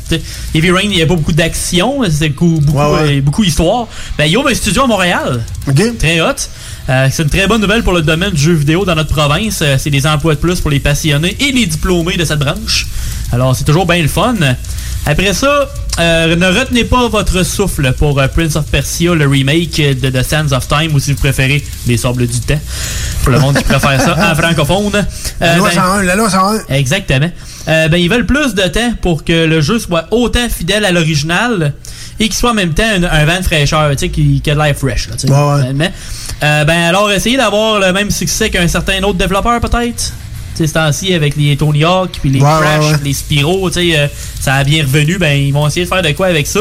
[0.53, 3.87] Heavy Rain, il n'y a pas beaucoup d'action, c'est beaucoup, beaucoup, beaucoup d'histoire.
[4.19, 5.45] Ben, il ouvre un studio à Montréal.
[5.97, 6.33] Très hot.
[6.89, 9.63] Euh, c'est une très bonne nouvelle pour le domaine du jeu vidéo dans notre province.
[9.79, 12.89] C'est des emplois de plus pour les passionnés et les diplômés de cette branche.
[13.31, 14.35] Alors, c'est toujours bien le fun.
[15.07, 15.69] Après ça,
[15.99, 20.23] euh, ne retenez pas votre souffle pour euh, Prince of Persia, le remake de The
[20.23, 22.61] Sands of Time, ou si vous préférez, Les Sables du Temps,
[23.23, 25.05] pour le monde qui préfère ça en francophone.
[25.41, 26.75] La loi ben- 101, la loi 101.
[26.75, 27.31] Exactement.
[27.69, 30.93] Euh, ben, ils veulent plus de temps pour que le jeu soit autant fidèle à
[30.93, 31.73] l'original
[32.21, 34.51] et qu'il soit en même temps un, un vent de fraîcheur, tu sais, qui, qui
[34.51, 35.09] a de l'air fresh.
[35.09, 35.91] Là, tu sais, finalement.
[36.43, 40.13] Euh, ben, alors, essayez d'avoir le même succès qu'un certain autre développeur, peut-être?
[40.55, 42.99] Tu sais, ce temps-ci, avec les Tony Hawk, puis les Ouais, Crash, ouais, ouais.
[43.05, 44.07] les Spyro, tu sais, euh,
[44.41, 45.19] ça a bien revenu.
[45.19, 46.61] Ben, ils vont essayer de faire de quoi avec ça.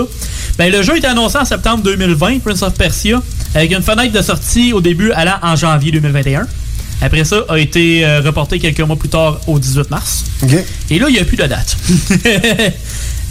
[0.58, 3.22] Ben, le jeu est annoncé en septembre 2020, Prince of Persia,
[3.56, 6.46] avec une fenêtre de sortie au début allant en janvier 2021.
[7.02, 10.26] Après ça, a été euh, reporté quelques mois plus tard au 18 mars.
[10.90, 11.78] Et là, il n'y a plus de date.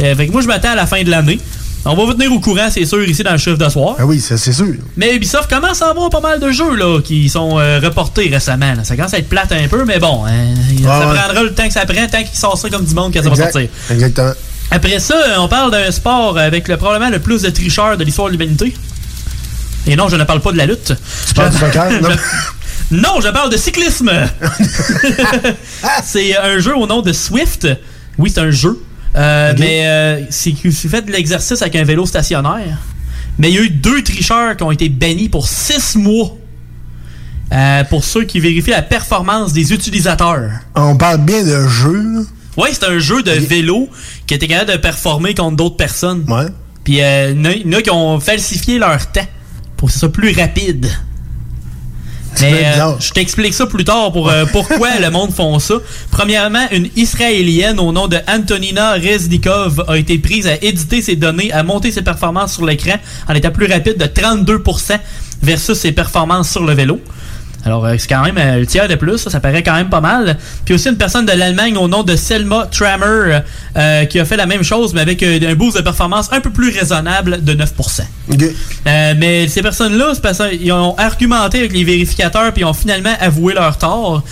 [0.01, 1.41] Euh, fait que moi, je m'attends à la fin de l'année.
[1.85, 3.97] On va vous tenir au courant, c'est sûr, ici dans le chiffre de soir.
[3.99, 4.75] Ah oui, c'est sûr.
[4.97, 8.75] Mais Ubisoft commence à avoir pas mal de jeux là, qui sont euh, reportés récemment.
[8.75, 8.85] là.
[8.85, 11.17] Ça commence à être plate un peu, mais bon, hein, ça ouais.
[11.17, 13.31] prendra le temps que ça prend, tant qu'ils sortent ça comme du monde quand ça
[13.31, 13.69] va sortir.
[13.91, 14.33] Exactement.
[14.71, 18.05] Après ça, euh, on parle d'un sport avec le, probablement le plus de tricheurs de
[18.05, 18.75] l'histoire de l'humanité.
[19.87, 20.93] Et non, je ne parle pas de la lutte.
[21.27, 22.11] Tu parles du soccer, non?
[22.91, 24.11] Non, je parle de cyclisme.
[26.05, 27.69] c'est un jeu au nom de Swift.
[28.17, 28.83] Oui, c'est un jeu.
[29.17, 32.79] Euh, Mais euh, c'est fait de l'exercice avec un vélo stationnaire.
[33.39, 36.37] Mais il y a eu deux tricheurs qui ont été bannis pour six mois.
[37.51, 40.51] Euh, pour ceux qui vérifient la performance des utilisateurs.
[40.75, 42.27] On parle bien de jeu.
[42.59, 43.89] Ouais, c'est un jeu de vélo
[44.27, 46.25] qui était capable de performer contre d'autres personnes.
[46.29, 46.49] Ouais.
[46.85, 49.27] Puis euh, il y en a qui ont falsifié leur temps
[49.77, 50.89] pour que ce soit plus rapide.
[52.41, 55.75] Mais euh, je t'explique ça plus tard pour euh, pourquoi le monde font ça.
[56.11, 61.53] Premièrement, une Israélienne au nom de Antonina Reznikov a été prise à éditer ses données,
[61.53, 62.97] à monter ses performances sur l'écran
[63.29, 64.99] en étant plus rapide de 32%
[65.43, 67.01] versus ses performances sur le vélo.
[67.65, 69.91] Alors, euh, c'est quand même euh, le tiers de plus, ça, ça paraît quand même
[69.91, 70.39] pas mal.
[70.65, 73.41] Puis aussi une personne de l'Allemagne au nom de Selma Trammer
[73.77, 76.51] euh, qui a fait la même chose, mais avec un boost de performance un peu
[76.51, 78.03] plus raisonnable de 9%.
[78.87, 82.75] Euh, mais ces personnes-là, c'est parce qu'ils ont argumenté avec les vérificateurs puis ils ont
[82.75, 84.23] finalement avoué leur tort.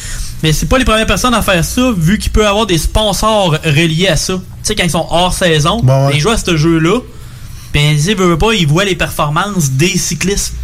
[0.43, 2.79] Mais c'est pas les premières personnes à faire ça, vu qu'il peut y avoir des
[2.79, 4.35] sponsors reliés à ça.
[4.35, 5.83] Tu sais, quand ils sont hors saison,
[6.13, 7.01] ils jouent à ce jeu-là.
[7.73, 10.55] Ben, ils veulent pas, ils voient les performances des cyclistes.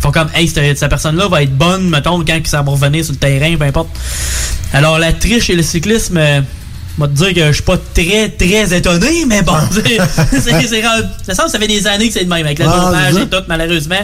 [0.00, 3.12] Font comme, hey, cette, cette personne-là va être bonne, mettons, quand ça va revenir sur
[3.12, 3.88] le terrain, peu importe.
[4.72, 6.40] Alors, la triche et le cyclisme, euh,
[6.96, 11.50] moi te dire que je suis pas très, très étonné, mais bon, c'est, ça semble
[11.50, 14.00] ça fait des années que c'est le même, avec le Ah, dopage et tout, malheureusement.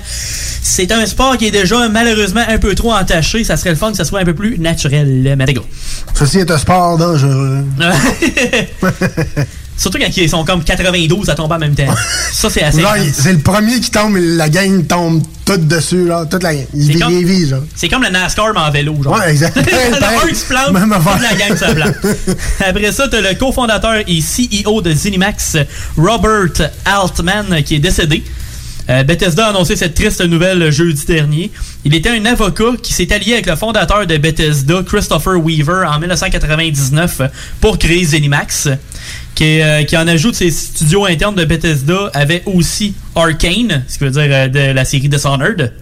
[0.62, 3.44] C'est un sport qui est déjà, malheureusement, un peu trop entaché.
[3.44, 5.47] Ça serait le fun que ça soit un peu plus naturel, mais.
[6.14, 7.64] Ceci est un sport dangereux.
[9.77, 11.94] Surtout quand ils sont comme 92 à tomber en même temps.
[12.32, 12.82] Ça, c'est assez.
[13.12, 16.24] C'est le premier qui tombe, et la gang tombe toute dessus, là.
[16.31, 16.66] Toute la gang.
[16.74, 17.62] Il comme- vit, genre.
[17.74, 19.19] C'est comme le NASCAR, mais en vélo, genre.
[19.19, 19.57] Ouais, exact.
[19.57, 22.16] Il y en a un qui se plante, Même toute la gang se plante.
[22.66, 25.57] Après ça, t'as le cofondateur et CEO de Zenimax,
[25.97, 28.24] Robert Altman, qui est décédé.
[28.89, 31.51] Euh, Bethesda a annoncé cette triste nouvelle jeudi dernier.
[31.85, 35.99] Il était un avocat qui s'est allié avec le fondateur de Bethesda, Christopher Weaver, en
[35.99, 37.23] 1999
[37.61, 38.69] pour créer Zenimax,
[39.35, 44.05] qui, euh, qui en ajoute ses studios internes de Bethesda avait aussi Arcane, ce qui
[44.05, 45.73] veut dire euh, de la série Dishonored.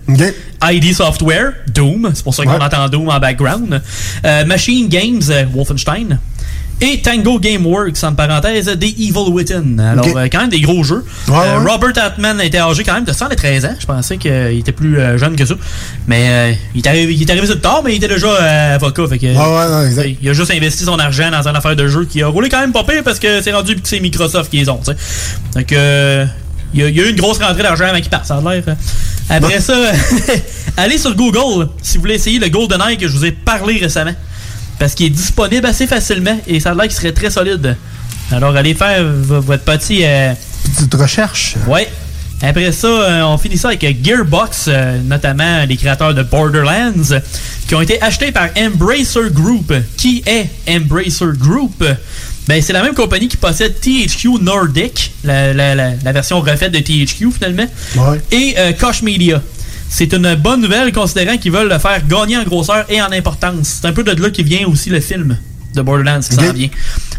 [0.63, 2.63] ID Software, Doom, c'est pour ça qu'on Ouais.
[2.63, 3.83] entend Doom en background.
[4.25, 5.23] Euh, Machine Games,
[5.53, 6.19] Wolfenstein.
[6.81, 9.79] Et Tango Gameworks, en parenthèse, des Evil Within.
[9.79, 11.05] Alors, euh, quand même des gros jeux.
[11.29, 11.71] Ouais, Euh, ouais.
[11.71, 13.75] Robert Altman était âgé quand même de 113 ans.
[13.79, 15.55] Je pensais qu'il était plus euh, jeune que ça.
[16.09, 18.75] Mais euh, il, est arrivé, il est arrivé sur le tard, mais il était déjà
[18.75, 19.07] avocat.
[19.09, 20.09] Fait que, Ouais, ouais, non, exact.
[20.21, 22.61] il a juste investi son argent dans une affaire de jeu qui a roulé quand
[22.61, 24.81] même pas pire parce que c'est rendu que c'est Microsoft qui les ont.
[25.55, 26.27] Donc, euh,
[26.75, 28.37] il y, a, il y a eu une grosse rentrée d'argent avant qu'il parte, ça
[28.37, 28.65] a l'air.
[29.31, 29.75] Après ça,
[30.77, 34.13] allez sur Google si vous voulez essayer le GoldenEye que je vous ai parlé récemment.
[34.79, 37.77] Parce qu'il est disponible assez facilement et ça a l'air qu'il serait très solide.
[38.33, 40.01] Alors, allez faire votre petit.
[40.05, 40.33] euh,
[40.77, 41.55] Petite recherche.
[41.69, 41.89] Ouais.
[42.43, 47.21] Après ça, euh, on finit ça avec Gearbox, euh, notamment les créateurs de Borderlands,
[47.69, 49.73] qui ont été achetés par Embracer Group.
[49.97, 51.85] Qui est Embracer Group?
[52.49, 56.73] Ben, c'est la même compagnie qui possède THQ Nordic, la, la- la- la version refaite
[56.73, 58.21] de THQ finalement, Ouais.
[58.33, 59.41] et euh, Koch Media.
[59.89, 63.81] C'est une bonne nouvelle considérant qu'ils veulent le faire gagner en grosseur et en importance.
[63.81, 65.37] C'est un peu de là qui vient aussi le film
[65.75, 66.69] de Borderlands qui s'en vient.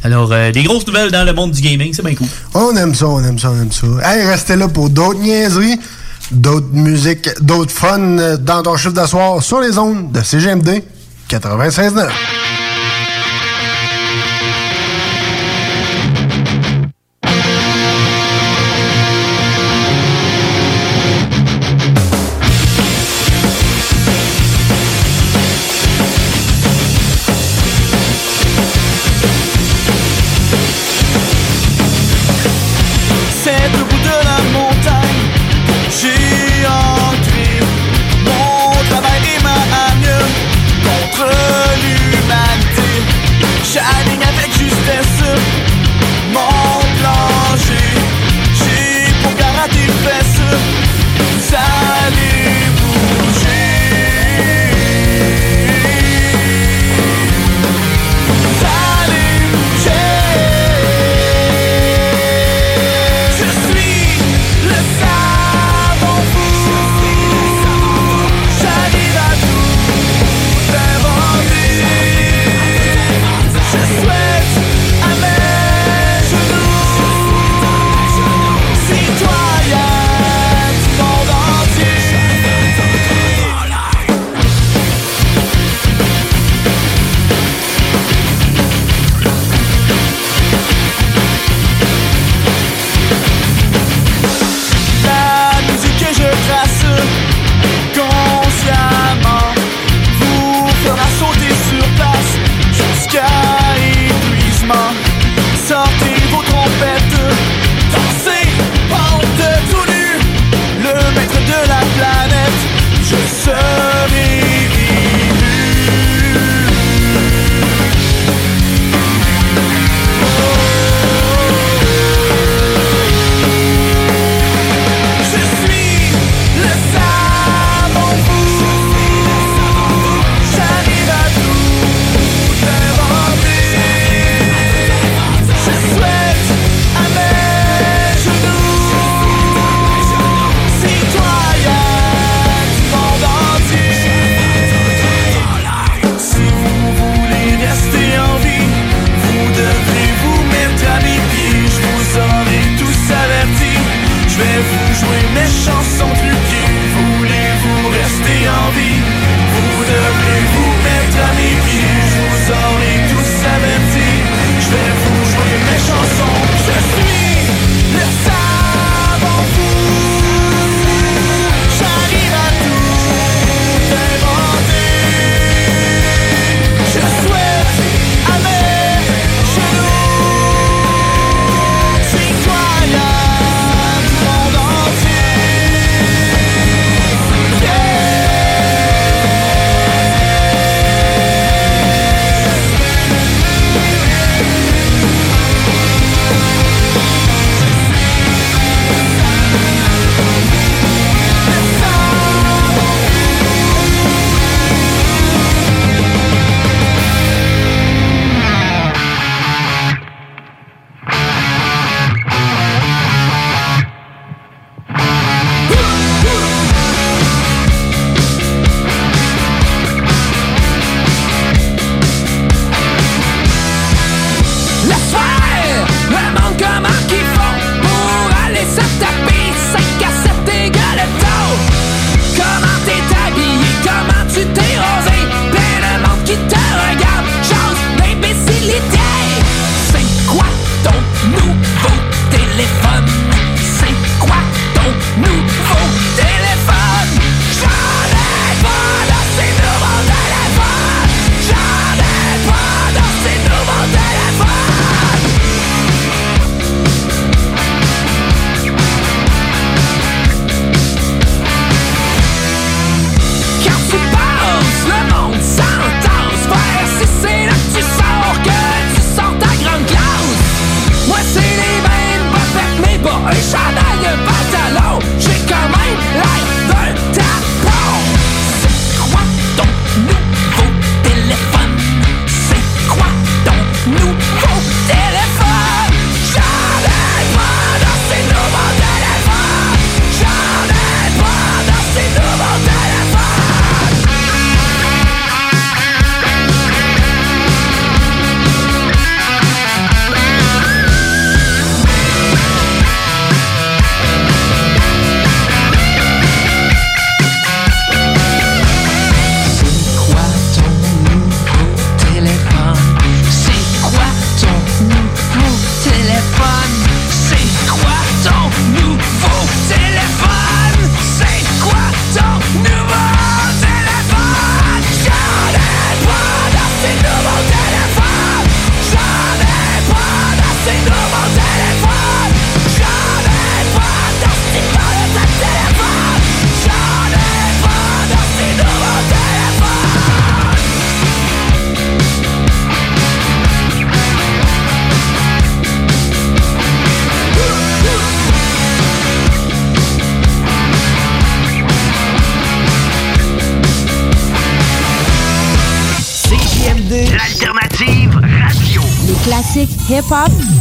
[0.03, 2.27] Alors, euh, des grosses nouvelles dans le monde du gaming, c'est bien cool.
[2.53, 3.87] On aime ça, on aime ça, on aime ça.
[4.03, 5.79] Hey, restez là pour d'autres niaiseries,
[6.31, 10.81] d'autres musiques, d'autres fun euh, dans ton chiffre d'asseoir sur les ondes de CGMD
[11.29, 12.09] 96.9.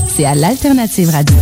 [0.06, 1.36] c'est à l'Alternative Radio.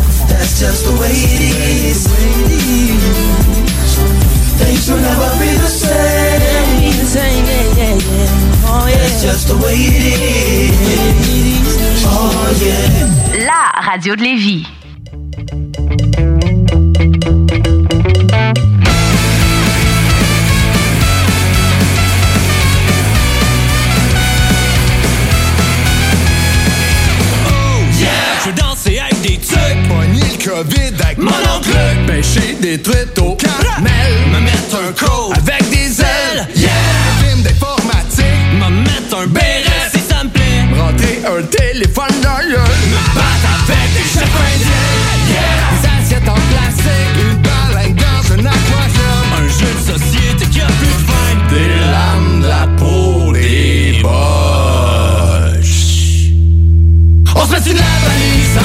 [13.44, 14.71] La radio de Lévis.
[31.18, 31.72] mon oncle.
[32.06, 34.12] Pêcher des truites au caramel.
[34.32, 36.46] Me mettre un coup avec des ailes.
[36.56, 36.70] Yeah!
[37.22, 38.24] Film d'informatique.
[38.54, 40.66] Me mettre un béret si ça me plaît.
[40.78, 42.84] Rentrer un téléphone dans l'œil.
[42.90, 44.28] Me battre avec des chefs.
[45.28, 45.40] Yeah!
[45.82, 47.16] Des assiettes en plastique.
[47.20, 49.26] Une baleine dans un aquarium.
[49.38, 51.30] Un jeu de société qui a plus de fun.
[51.50, 54.12] Des lames, de la peau, des boches.
[57.34, 58.58] On se met une la valise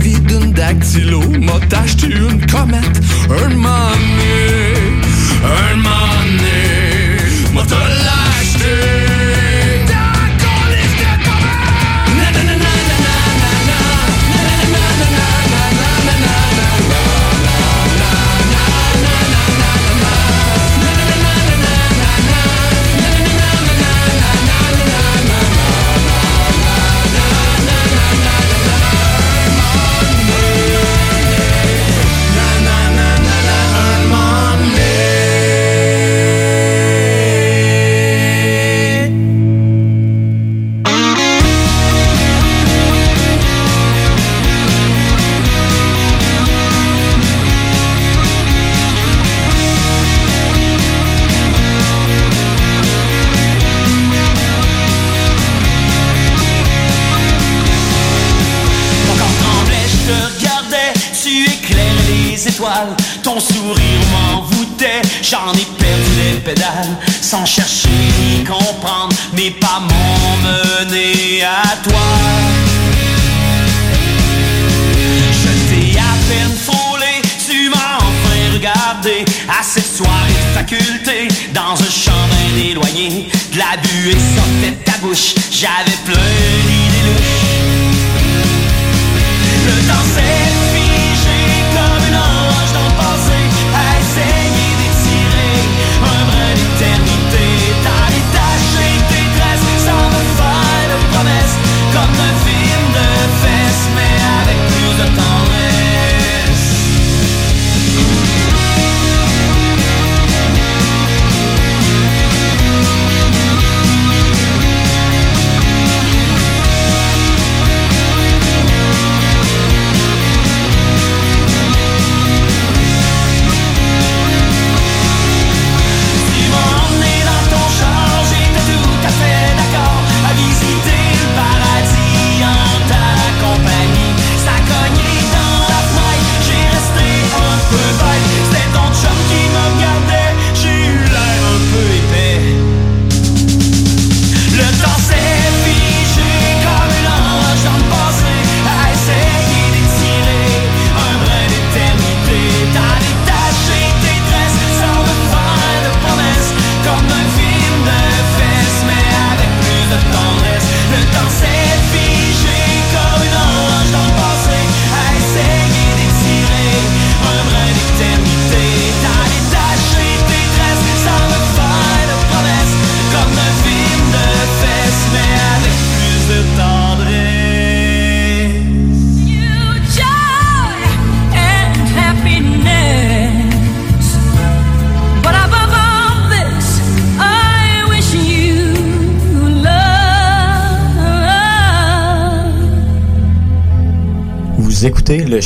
[0.00, 3.00] vie d'une dactylo m'a acheté une comète.
[3.28, 4.74] Un mané,
[5.44, 6.49] un mané.
[81.54, 82.16] Dans un chemin
[82.54, 85.49] d'éloigné, de la buée sortait de ta bouche.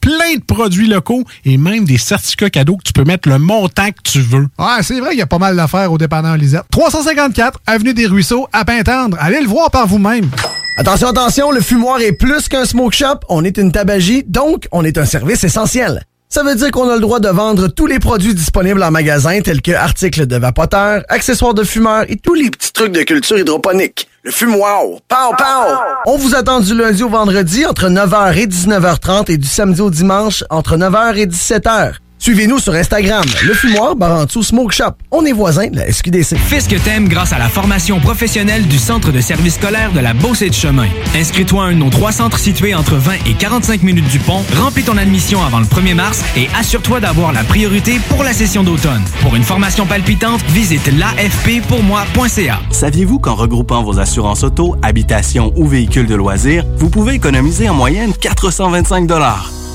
[0.00, 3.90] plein de produits locaux et même des certificats cadeaux que tu peux mettre le montant
[3.90, 4.46] que tu veux.
[4.58, 6.64] Ouais, c'est vrai qu'il y a pas mal d'affaires au dépanneur Lisette.
[6.70, 9.16] 354 Avenue des Ruisseaux, à Pintendre.
[9.20, 10.30] Allez le voir par vous-même.
[10.76, 13.20] Attention, attention, le fumoir est plus qu'un smoke shop.
[13.28, 16.04] On est une tabagie, donc on est un service essentiel.
[16.30, 19.40] Ça veut dire qu'on a le droit de vendre tous les produits disponibles en magasin,
[19.40, 23.38] tels que articles de vapoteurs, accessoires de fumeurs et tous les petits trucs de culture
[23.38, 24.08] hydroponique.
[24.28, 25.74] Le fumoir, pow, pow!
[26.04, 29.88] On vous attend du lundi au vendredi entre 9h et 19h30 et du samedi au
[29.88, 31.94] dimanche entre 9h et 17h.
[32.18, 34.92] Suivez-nous sur Instagram, le fumoir Barantou Smoke Shop.
[35.12, 36.36] On est voisins de la SQDC.
[36.36, 40.00] Fais ce que t'aimes grâce à la formation professionnelle du Centre de service scolaire de
[40.00, 40.88] la Beauce et de Chemin.
[41.14, 44.42] Inscris-toi à un de nos trois centres situés entre 20 et 45 minutes du pont,
[44.56, 48.64] remplis ton admission avant le 1er mars et assure-toi d'avoir la priorité pour la session
[48.64, 49.02] d'automne.
[49.20, 52.60] Pour une formation palpitante, visite l'afppourmoi.ca.
[52.70, 57.74] Saviez-vous qu'en regroupant vos assurances auto, habitation ou véhicules de loisirs, vous pouvez économiser en
[57.74, 59.06] moyenne 425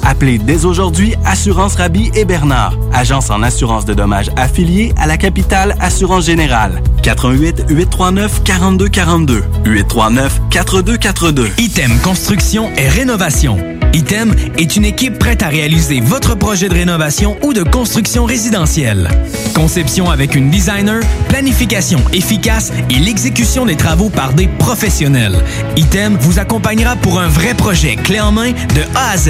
[0.05, 5.17] Appelez dès aujourd'hui Assurance Rabi et Bernard, agence en assurance de dommages affiliée à la
[5.17, 6.81] capitale Assurance Générale.
[7.03, 11.49] 88 839 42 42 839 4242.
[11.57, 13.57] Item Construction et Rénovation.
[13.93, 19.07] Item est une équipe prête à réaliser votre projet de rénovation ou de construction résidentielle.
[19.53, 25.37] Conception avec une designer, planification efficace et l'exécution des travaux par des professionnels.
[25.77, 29.29] Item vous accompagnera pour un vrai projet clé en main de A à Z.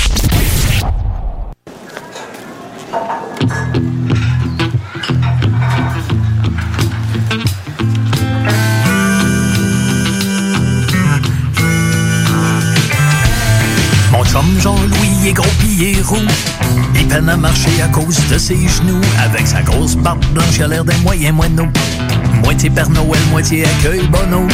[16.95, 19.01] Il peine à marcher à cause de ses genoux.
[19.23, 21.67] Avec sa grosse barbe blanche, il a l'air d'un moyen moineau.
[22.43, 24.47] Moitié Père Noël, moitié accueil bono.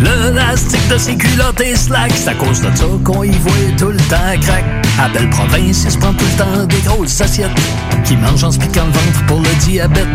[0.00, 2.12] Le lastique de ses culottes est slack.
[2.14, 4.64] C'est à cause de ça qu'on y voit tout le temps crack.
[4.98, 7.50] À belle province, il se prend tout le temps des grosses assiettes.
[8.04, 10.06] Qui mange en se piquant le ventre pour le diabète.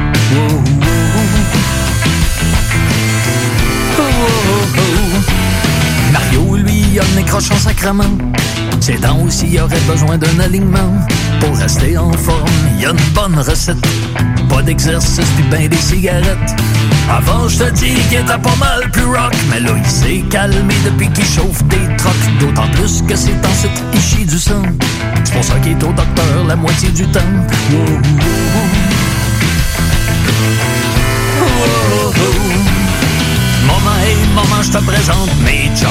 [6.95, 6.99] Oh, oh, oh.
[6.99, 8.03] Mario, lui, il a le nez crochant sacrement.
[8.80, 10.94] Ses dents aussi il aurait besoin d'un alignement.
[11.40, 12.49] Pour rester en forme,
[12.80, 13.78] y a une bonne recette.
[14.49, 16.56] Pas d'exercice puis ben des cigarettes.
[17.10, 19.34] Avant, je te dis qu'il était pas mal plus rock.
[19.49, 22.14] Mais là, il s'est calmé depuis qu'il chauffe des trocs.
[22.40, 24.64] D'autant plus que c'est ensuite il chie du sang.
[25.24, 27.20] C'est pour ça qu'il est au docteur la moitié du temps.
[27.72, 27.80] Wow,
[31.60, 32.43] wow, wow.
[34.14, 35.90] Hey, maman, je te présente mes chums.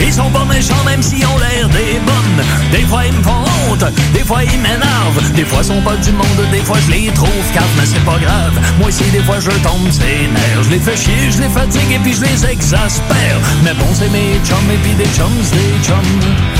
[0.00, 2.44] Ils sont pas méchants même s'ils ont l'air des bonnes.
[2.72, 5.32] Des fois ils me font honte, des fois ils m'énervent.
[5.34, 8.04] Des fois ils sont pas du monde, des fois je les trouve calmes, mais c'est
[8.04, 8.52] pas grave.
[8.78, 10.64] Moi aussi des fois je tombe ses nerfs.
[10.64, 13.38] Je les fais chier, je les fatigue et puis je les exaspère.
[13.62, 16.51] Mais bon c'est mes chums et puis des chums, des chums.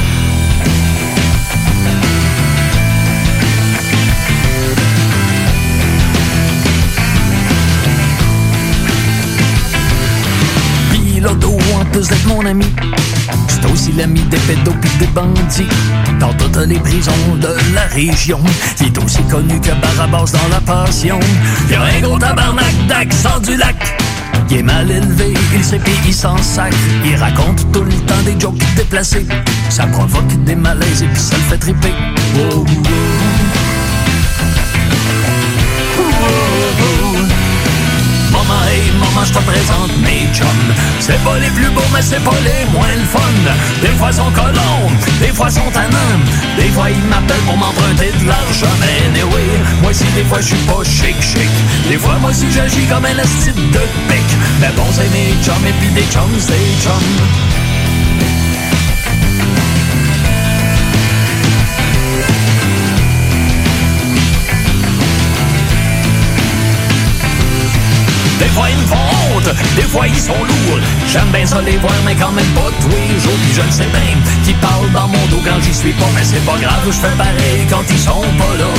[11.22, 12.66] Puis l'auto, en plus d'être mon ami,
[13.46, 15.68] c'est aussi l'ami des pédos pis des bandits.
[16.18, 18.40] Dans toutes les prisons de la région,
[18.80, 21.20] il est aussi connu que Barabas dans la passion.
[21.68, 23.76] Il a un gros tabarnak d'accent du lac.
[24.50, 26.74] Il est mal élevé, il sait pis il s'en sac.
[27.04, 29.26] Il raconte tout le temps des jokes déplacés.
[29.68, 31.92] Ça provoque des malaises et puis ça le fait triper.
[32.36, 33.21] Wow, wow.
[39.24, 40.46] Je te présente mes chums.
[41.00, 43.20] C'est pas les plus beaux, mais c'est pas les moins le fun.
[43.80, 44.90] Des fois, sont colons,
[45.20, 46.20] des fois, sont tannants.
[46.56, 48.74] Des fois, ils m'appellent pour m'emprunter de l'argent.
[48.80, 51.50] Mais anyway, moi aussi, des fois, je suis pas chic, chic.
[51.88, 54.28] Des fois, moi aussi, j'agis comme un asti de pic.
[54.60, 57.51] Mais bon, c'est mes chums et puis des chums, des chums.
[69.76, 72.88] Des fois ils sont lourds, j'aime bien ça les voir, mais quand même pas tous
[72.88, 73.38] les jours.
[73.42, 76.24] Puis je ne sais même qui parle dans mon dos quand j'y suis pas, mais
[76.24, 78.70] c'est pas grave, je fais pareil quand ils sont pas là.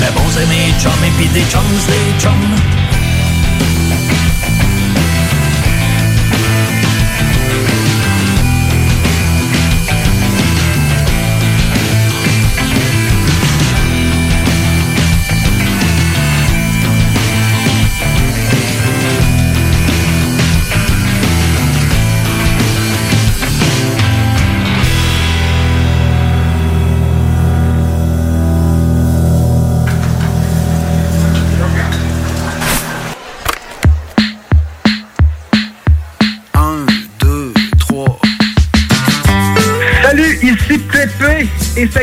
[0.00, 0.46] Mais bon, c'est
[0.80, 2.76] chums et puis des chums, des chums.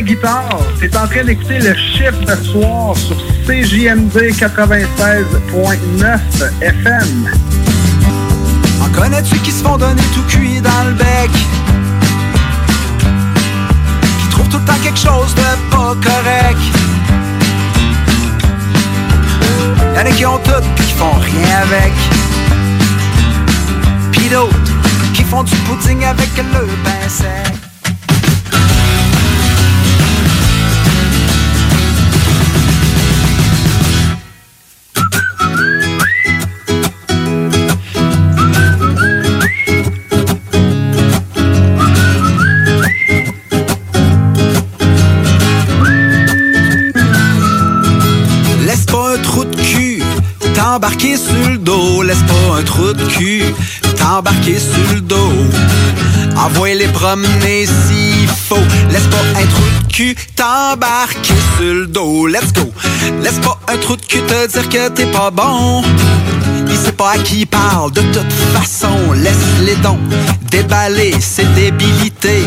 [0.01, 0.59] Guitare.
[0.79, 3.15] T'es en train d'écouter le chiffre soir sur
[3.45, 6.19] CJMD 96.9
[6.61, 7.29] FM.
[8.81, 11.31] En connais-tu qui se font donner tout cuit dans le bec?
[14.19, 15.41] Qui trouvent tout le temps quelque chose de
[15.71, 16.59] pas correct?
[19.95, 21.93] Y'en a qui ont tout pis qui font rien avec.
[24.11, 24.57] Pis d'autres
[25.13, 27.62] qui font du pudding avec le pain sec.
[50.83, 52.01] T'embarquer sur le dos.
[52.03, 53.43] Laisse pas un trou de cul
[53.97, 55.31] t'embarquer sur le dos.
[56.35, 58.57] Envoie les promener s'il faut.
[58.91, 62.27] Laisse pas un trou de cul t'embarquer sur le dos.
[62.27, 62.69] Let's go.
[63.21, 65.83] Laisse pas un trou de cul te dire que t'es pas bon.
[66.97, 69.13] Pas à qui parle de toute façon.
[69.13, 69.99] Laisse les dons
[70.51, 72.45] déballer ses débilités.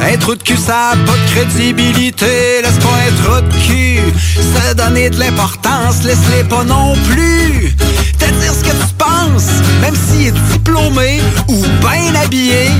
[0.00, 2.62] Un trou de cul, ça a pas de crédibilité.
[2.62, 4.00] Laisse pas un trou de cul
[4.36, 6.04] se donner de l'importance.
[6.04, 7.74] Laisse-les pas non plus
[8.18, 9.50] te dire ce que tu penses.
[9.80, 12.70] Même s'il est diplômé ou bien habillé.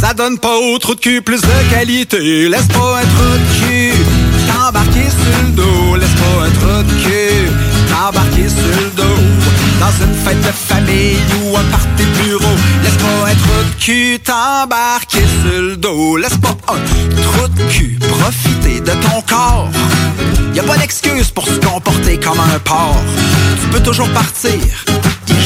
[0.00, 2.48] Ça donne pas au trou de cul plus de qualité.
[2.48, 3.92] Laisse pas un trou de cul
[4.46, 5.96] t'embarquer sur le dos.
[5.96, 7.27] Laisse pas un trou de cul
[7.98, 9.18] t'embarquer sur le dos.
[9.80, 12.54] Dans une fête de famille ou un party de bureau.
[12.82, 16.16] Laisse pas un trou de cul t'embarquer sur le dos.
[16.16, 19.68] Laisse pas un trou de cul profiter de ton corps.
[20.54, 23.02] Y a pas d'excuse pour se comporter comme un porc.
[23.60, 24.52] Tu peux toujours partir.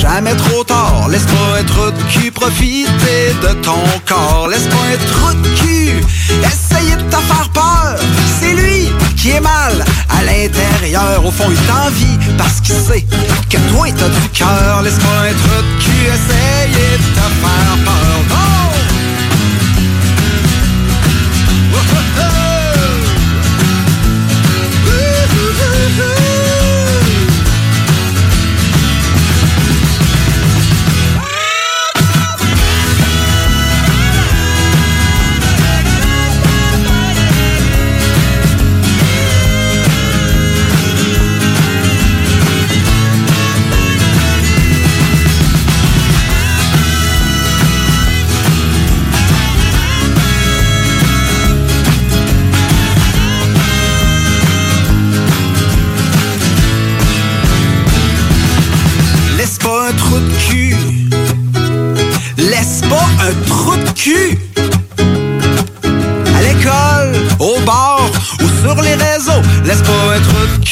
[0.01, 1.09] Jamais trop tard.
[1.09, 4.49] Laisse pas trou de cul profiter de ton corps.
[4.49, 6.05] Laisse pas trou de cul
[6.43, 7.97] essayer de te faire peur.
[8.41, 11.25] C'est lui qui est mal à l'intérieur.
[11.25, 13.07] Au fond, il t'envie parce qu'il sait
[13.51, 14.83] que toi, t'as du cœur.
[14.83, 18.62] Laisse pas trou de cul essayer de te faire peur.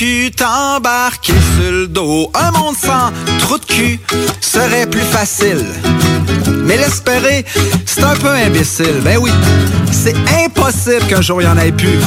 [0.01, 2.31] Cul t'embarquer sur le dos.
[2.33, 4.01] Un monde sans trou de cul
[4.41, 5.67] serait plus facile.
[6.65, 7.45] Mais l'espérer,
[7.85, 9.03] c'est un peu imbécile.
[9.05, 9.31] Ben oui,
[9.93, 12.01] c'est impossible qu'un jour il y en ait plus.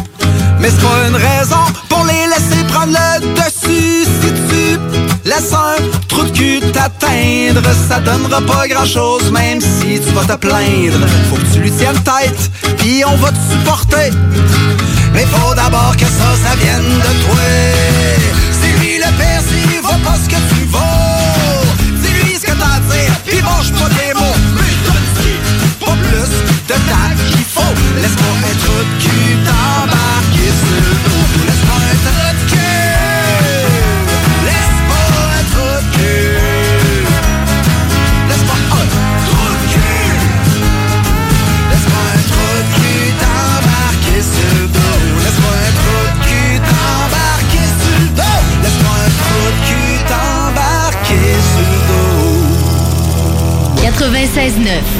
[0.60, 4.06] Mais c'est pas une raison pour les laisser prendre le dessus.
[4.22, 5.76] Si tu laisses un
[6.08, 11.06] trou de cul t'atteindre, ça donnera pas grand chose, même si tu vas te plaindre.
[11.30, 12.50] Faut que tu lui tiennes tête,
[12.80, 14.10] puis on va te supporter.
[15.14, 17.46] Mais faut d'abord que ça, ça vienne de toi.
[18.52, 21.64] C'est lui le père, s'il vaut pas ce que tu vaux.
[22.02, 24.38] Dis-lui ce que t'as à dire, puis mange pas des mots.
[24.56, 26.34] Mais pas plus
[26.68, 27.76] de tact qu'il faut.
[28.02, 28.56] Laisse-moi un
[29.46, 31.03] t'embarquer sur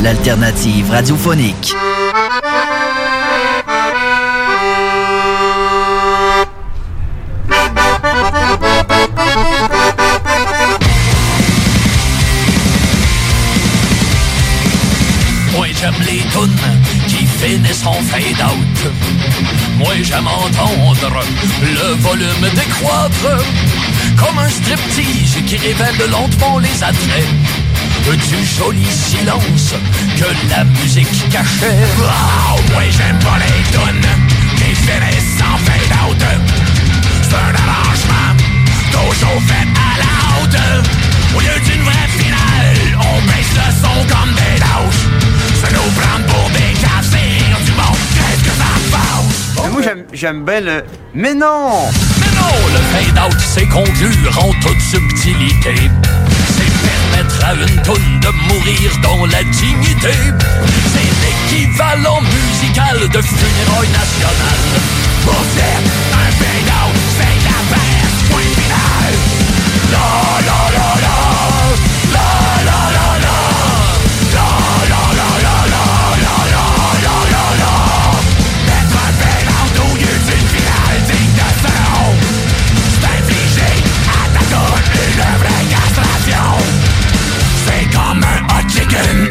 [0.02, 1.74] L'alternative radiophonique.
[15.54, 16.50] Moi j'aime les tunes
[17.08, 18.92] qui finissent en fade out.
[19.78, 21.24] Moi j'aime entendre
[21.62, 23.44] le volume décroître
[24.18, 27.63] comme un striptease qui révèle lentement les attraits
[28.12, 29.74] du joli silence
[30.18, 31.78] que la musique cachait.
[32.00, 34.10] Oh, moi j'aime pas les tunes
[34.58, 36.24] qui finissent en fade out.
[37.22, 38.36] C'est un arrangement
[38.92, 40.86] toujours fait à la haute.
[41.36, 45.08] Au lieu d'une vraie finale, on baisse le son comme des lâches.
[45.64, 49.64] Se nous prendre pour des cafés du monde, qu'est-ce que ça passe?
[49.64, 50.84] Mais moi, j'aime- j'aime bien le.
[51.16, 51.90] Mais non!
[52.20, 52.82] Mais non, le
[53.16, 55.90] fade-out, c'est conclure en toute subtilité.
[57.14, 60.14] Permettre à une toune de mourir dans la dignité.
[60.94, 64.82] C'est l'équivalent musical de funérailles nationales.
[65.56, 65.82] Faire
[66.14, 68.22] un fade-out, c'est la baisse,
[68.56, 69.14] final.
[69.92, 70.08] La
[70.46, 71.23] la la la,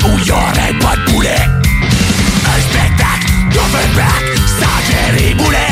[0.05, 1.37] où y'aurait pas de poulet.
[2.47, 4.25] Un spectacle d'Offenbach
[4.59, 5.72] sans Jerry Boulet.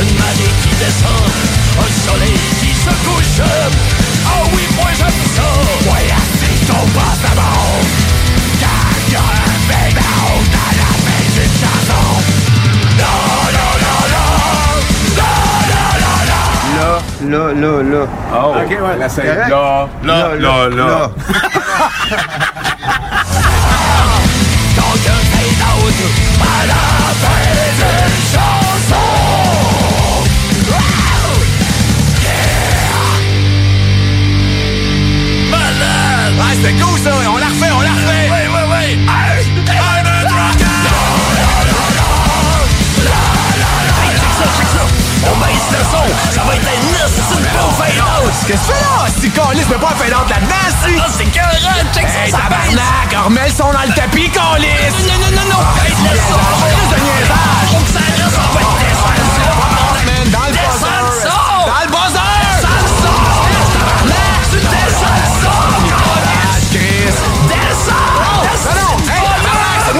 [0.00, 1.26] Une marée qui descend,
[1.78, 3.40] un soleil qui se couche.
[4.26, 5.48] Ah oui, moi j'aime ça.
[5.90, 7.80] Ouais, assiste au passe d'abord.
[8.60, 9.56] Car y a un
[9.96, 12.06] out à la fin d'une chanson.
[12.98, 13.12] La
[13.56, 14.24] la la la,
[15.16, 15.32] la
[15.70, 16.42] la la la.
[16.76, 16.90] Là,
[17.22, 18.02] là, là, là.
[18.32, 18.96] Oh, Ok, ouais.
[18.98, 19.48] là, c'est Correct?
[19.48, 21.10] là, là, là, là.
[24.76, 25.98] Donc un fade out
[26.40, 26.82] à la
[27.22, 27.46] fin
[27.76, 28.25] d'une chanson.
[36.56, 38.30] C'était cool ça, on la refait, on la refait.
[38.30, 38.86] Oui, oui, oui.
[39.06, 39.52] Hey!
[39.68, 40.86] Un, deux, trois, quatre!
[40.86, 40.92] La,
[41.36, 42.06] la, la, la!
[43.04, 43.20] La,
[43.52, 44.16] la, la, la!
[44.16, 44.84] Check ça, check ça!
[45.26, 48.32] On baisse le son, ça va être un nice, c'est une beau fade out!
[48.46, 48.96] Qu'est-ce que tu fais là?
[49.20, 50.92] Si Calis met pas un fade out là-dedans, si!
[50.96, 54.30] Ah, c'est écœurant, check ça, Hey, ça tabarnak, remets le son dans le tapis!
[54.36, 54.56] Non,
[55.20, 55.60] non, non, non!
[55.76, 56.40] Baisse le son!
[56.72, 57.68] Juste de niaisage!
[57.68, 59.44] Faut que ça reste, on va être descendre le son!
[60.06, 60.52] Man, dans le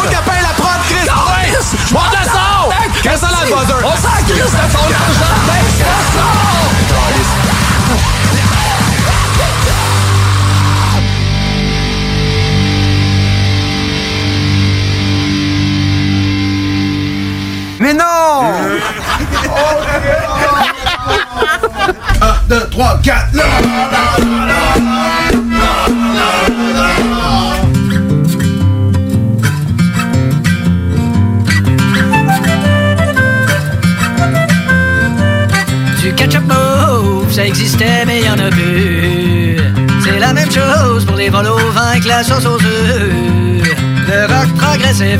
[0.06, 1.08] moi qui la prod, Chris!
[1.86, 2.70] Je le son!
[3.02, 3.74] Qu'est-ce que ça le buzzer?
[3.84, 4.58] On s'en crisse de
[4.94, 5.65] argent!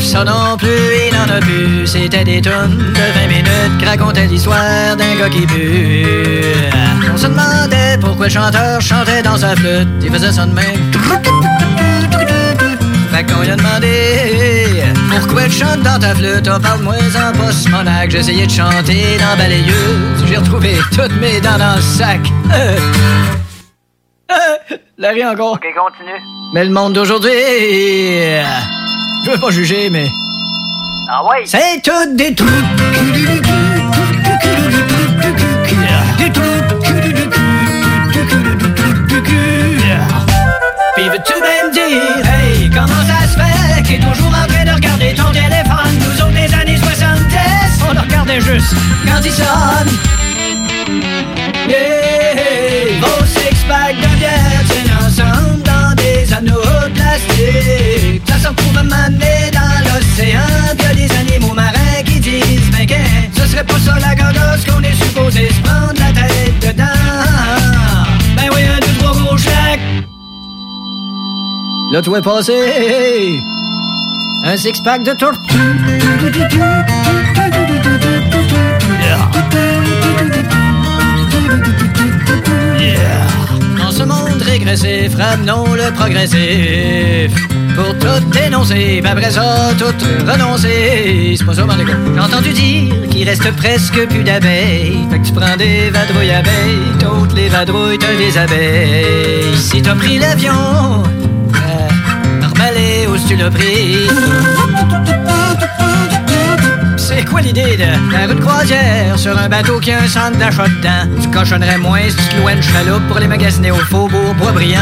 [0.01, 0.69] Ça non plus,
[1.09, 1.87] il n'en a plus.
[1.87, 6.05] C'était des tonnes de 20 minutes qui racontaient l'histoire d'un gars qui pue.
[7.13, 9.89] On se demandait pourquoi le chanteur chantait dans sa flûte.
[10.03, 10.93] Il faisait ça de même.
[13.13, 16.49] Fait qu'on lui a demandé Pourquoi tu chantes dans ta flûte?
[16.55, 21.41] On parle moins en post monac essayé de chanter dans balayeuse J'ai retrouvé toutes mes
[21.41, 22.21] dents dans le sac
[22.53, 22.77] euh.
[24.31, 26.21] Euh, Larry encore Ok, continue.
[26.53, 27.31] Mais le monde d'aujourd'hui
[29.27, 30.09] Je veux pas juger mais
[31.09, 31.43] Ah ouais?
[31.47, 32.49] C'est tout des trucs
[36.17, 36.31] Des
[40.95, 44.71] Puis veux-tu même dire, hey, comment ça se fait qu'il est toujours en train de
[44.71, 45.99] regarder ton téléphone?
[45.99, 50.26] Nous autres, des années 70, on le regardait juste quand il sonne.
[58.27, 60.41] Ça se retrouve à m'amener dans l'océan.
[60.83, 62.95] Y'a des animaux marins qui disent ben que
[63.39, 66.85] ce serait pas ça la godosse qu'on est supposé se prendre la tête dedans.
[68.37, 69.81] Ben oui, un, deux, trois gros chèques
[71.93, 72.53] Là, tout est passé.
[74.45, 75.57] Un six-pack de tortue.
[84.67, 87.49] Monde régressif, ramenons le progressif.
[87.75, 89.95] Pour tout dénoncer, puis après ça, tout
[90.27, 91.35] renoncer.
[91.37, 91.75] C'est pas ça, mon.
[91.77, 95.07] J'ai entendu dire qu'il reste presque plus d'abeilles.
[95.11, 99.57] Fait que tu prends des vadrouilles abeilles, toutes les vadrouilles, t'as des abeilles.
[99.57, 104.09] Si t'as pris l'avion, euh, normalé où tu l'as pris?
[107.09, 110.67] C'est quoi l'idée de la route croisière sur un bateau qui a un centre d'achat
[110.67, 111.07] dedans?
[111.23, 114.81] Tu cochonnerais moins si tu te louais une chaloupe pour les magasiner au Faubourg Boisbriand.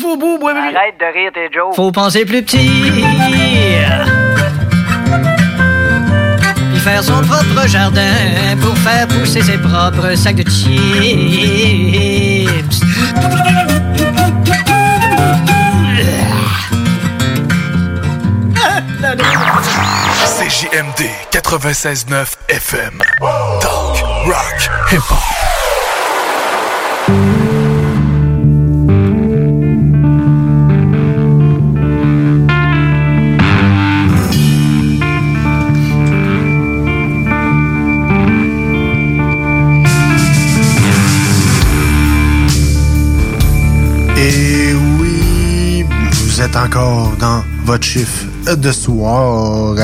[0.00, 0.74] Faubourg Boisbriand.
[0.74, 1.76] Arrête de rire tes jokes.
[1.76, 2.90] Faut penser plus petit.
[6.72, 10.72] Puis faire son propre jardin pour faire pousser ses propres sacs de chips.
[19.02, 21.02] CJMD
[21.32, 23.02] 96.9 FM.
[23.60, 23.96] Talk,
[24.26, 25.18] rock, hip-hop.
[44.16, 49.74] Et oui, vous êtes encore dans votre chiffre de soir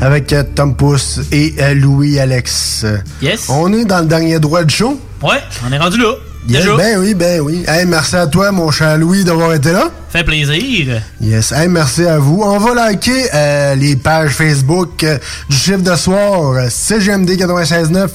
[0.00, 2.86] avec Tom Pousse et euh, Louis-Alex.
[3.20, 3.46] Yes.
[3.48, 5.00] On est dans le dernier droit du show.
[5.22, 6.14] Ouais, on est rendu là.
[6.48, 6.76] Yes, Déjà.
[6.76, 7.62] ben oui, ben oui.
[7.68, 9.90] Hey, merci à toi, mon cher Louis, d'avoir été là.
[10.10, 11.00] Fait plaisir.
[11.20, 12.42] Yes, hey, merci à vous.
[12.44, 15.18] On va liker euh, les pages Facebook euh,
[15.48, 18.08] du chiffre de soir, euh, CGMD 96.9,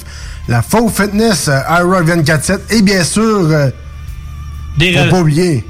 [0.50, 3.48] la Faux Fitness, iRock 24.7 et bien sûr,
[4.78, 5.64] Des faut pas oublier,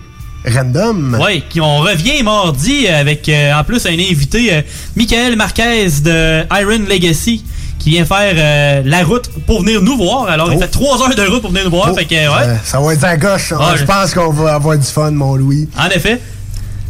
[0.48, 1.18] Random.
[1.24, 4.61] Oui, qui on revient mardi avec euh, en plus un invité, euh,
[4.95, 7.44] Michael Marquez de Iron Legacy,
[7.80, 10.26] qui vient faire euh, la route pour venir nous voir.
[10.30, 10.61] Alors, il Oh.
[10.61, 11.90] fait trois heures de route pour venir nous voir.
[11.91, 12.57] Oh, fait que, ouais.
[12.64, 13.53] ça va être à gauche.
[13.60, 15.69] Ah, je je- pense qu'on va avoir du fun, mon Louis.
[15.78, 16.19] En effet.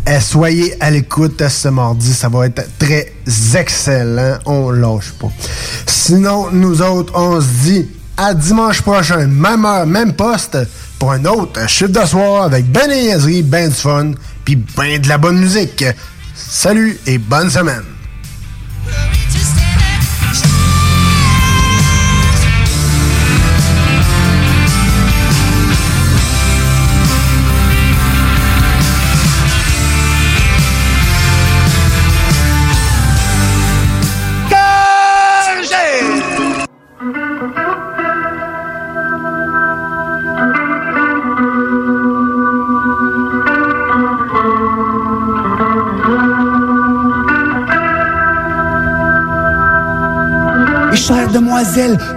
[0.10, 2.14] Eh, soyez à l'écoute ce mardi.
[2.14, 3.14] Ça va être très
[3.60, 4.38] excellent.
[4.46, 5.28] On lâche pas.
[5.86, 10.58] Sinon, nous autres, on se dit à dimanche prochain, même heure, même poste,
[11.00, 14.12] pour un autre chiffre de soir avec ben des niaiseries, ben du fun,
[14.46, 15.86] puis ben de la bonne musique.
[16.36, 17.97] Salut et bonne semaine.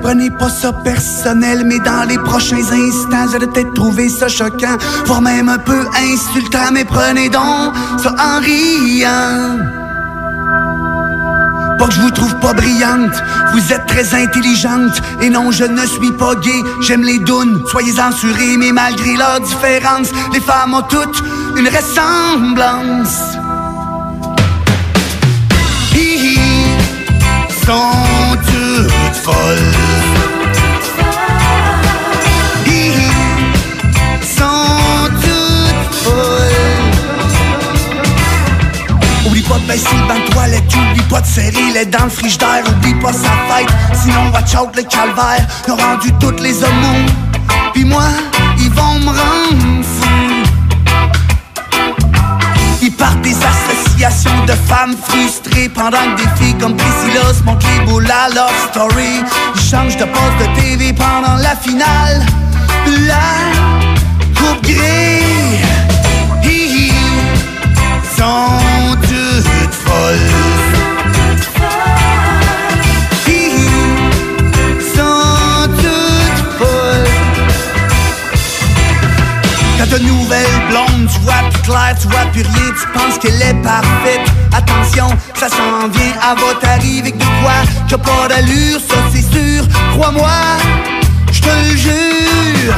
[0.02, 4.76] Prenez pas ça personnel, mais dans les prochains instants, j'allais peut-être trouver ça choquant,
[5.06, 9.58] voire même un peu insultant, mais prenez donc ça en riant.
[11.78, 13.14] Pas que je vous trouve pas brillante,
[13.52, 17.92] vous êtes très intelligente, et non, je ne suis pas gay, j'aime les dounes, soyez
[17.92, 21.22] censurés, mais malgré leurs différences, les femmes ont toutes
[21.56, 23.39] une ressemblance.
[27.70, 29.74] Sont toutes folles.
[34.36, 36.06] Sont toutes.
[39.26, 42.64] Oublie pas de baisser le de toilette, oublie pas de serrer les dents le frigidaire,
[42.68, 43.72] oublie pas sa fête,
[44.02, 45.46] sinon te choke le calvaire.
[45.68, 47.06] Ont rendu toutes les homos,
[47.72, 48.08] puis moi,
[48.58, 50.08] ils vont me rendre fou.
[52.82, 53.36] Ils partent des
[54.00, 58.30] de femmes frustrées Pendant que des filles comme Priscilla se montrent les boules à
[58.70, 59.22] story.
[59.54, 62.24] Ils changent de poste de TV pendant la finale.
[63.06, 65.60] La coupe grise.
[66.42, 66.92] Hi,
[68.16, 70.59] sont toutes folles
[79.90, 83.62] de nouvelles blondes, tu vois plus clair, tu vois plus rien, tu penses qu'elle est
[83.62, 84.20] parfaite.
[84.52, 87.52] Attention, ça s'en vient, elle va t'arriver avec de quoi
[87.88, 89.64] T'as pas d'allure, ça c'est sûr.
[89.94, 90.30] Crois-moi,
[91.32, 92.74] je te le jure.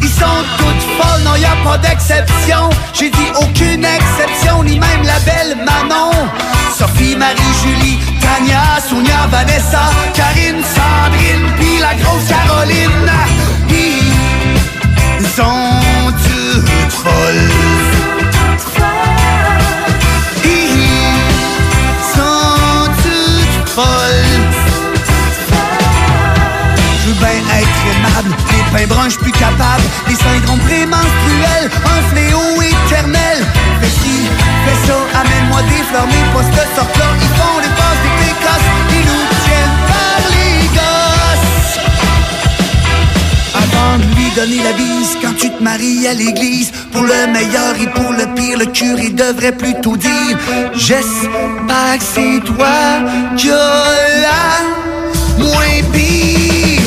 [0.00, 2.70] Ils sont toutes folles, non y a pas d'exception.
[2.92, 6.12] J'ai dit aucune exception, ni même la belle Manon.
[6.76, 13.10] Sophie, Marie, Julie, Tania, Sonia, Vanessa, Karine, Sandrine, puis la grosse Caroline.
[15.20, 15.93] Ils sont
[17.02, 17.74] Rolf.
[28.24, 33.38] Les pains branches plus capable, les syndromes prémenstruels, un fléau éternel.
[33.80, 34.28] Fais ci,
[34.64, 37.93] fais ça, amène-moi des fleurs, mes postes sortent là, ils font les pas
[44.34, 45.34] toutes folles.
[45.38, 46.72] tu te maries à l'église.
[46.92, 50.38] Pour le meilleur et pour le pire, le curé devrait plutôt dire
[50.74, 52.66] J'espère que c'est toi
[53.36, 54.44] qui la
[55.38, 56.80] moins pire.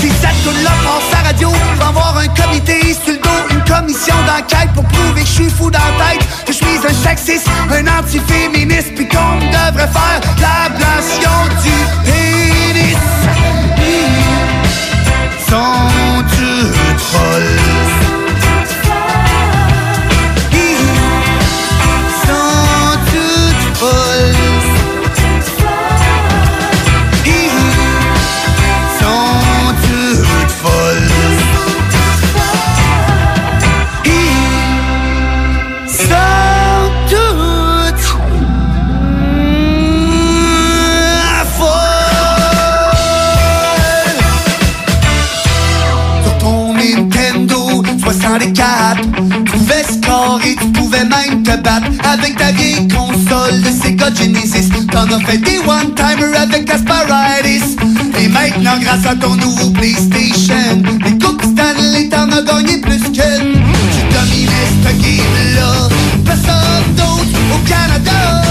[0.00, 3.64] Si ça tourne là, passe à radio, va avoir un comité sur le dos, une
[3.64, 7.08] commission d'enquête pour prouver que je suis fou dans la tête, que je suis un
[7.08, 11.30] sexiste, un antiféministe, puis qu'on devrait faire l'ablation
[11.62, 12.45] du pénis.
[51.84, 54.70] Avec ta vieille console de Sega Genesis.
[54.90, 57.76] T'en as fait des one-timers avec Asparitis.
[58.18, 63.12] Et maintenant, grâce à ton nouveau PlayStation, les coupes Stanley, t'en as gagné plus que.
[63.12, 65.88] Tu dominais ce game-là.
[66.24, 68.45] Personne d'autre au Canada.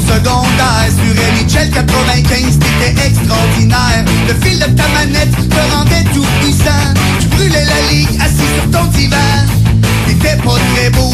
[0.00, 4.04] Secondaire Sur NHL 95, t'étais extraordinaire.
[4.28, 6.94] Le fil de ta manette te rendait tout puissant.
[7.20, 9.16] Tu brûlais la ligue assis sur ton divan.
[10.06, 11.12] T'étais pas très beau,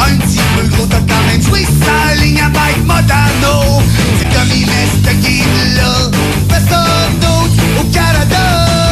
[0.00, 3.82] un petit peu gros T'as quand même joué sa ligne avec Modano.
[4.18, 6.10] Tu dominais ce game-là
[6.48, 8.91] Personne d'autre au Canada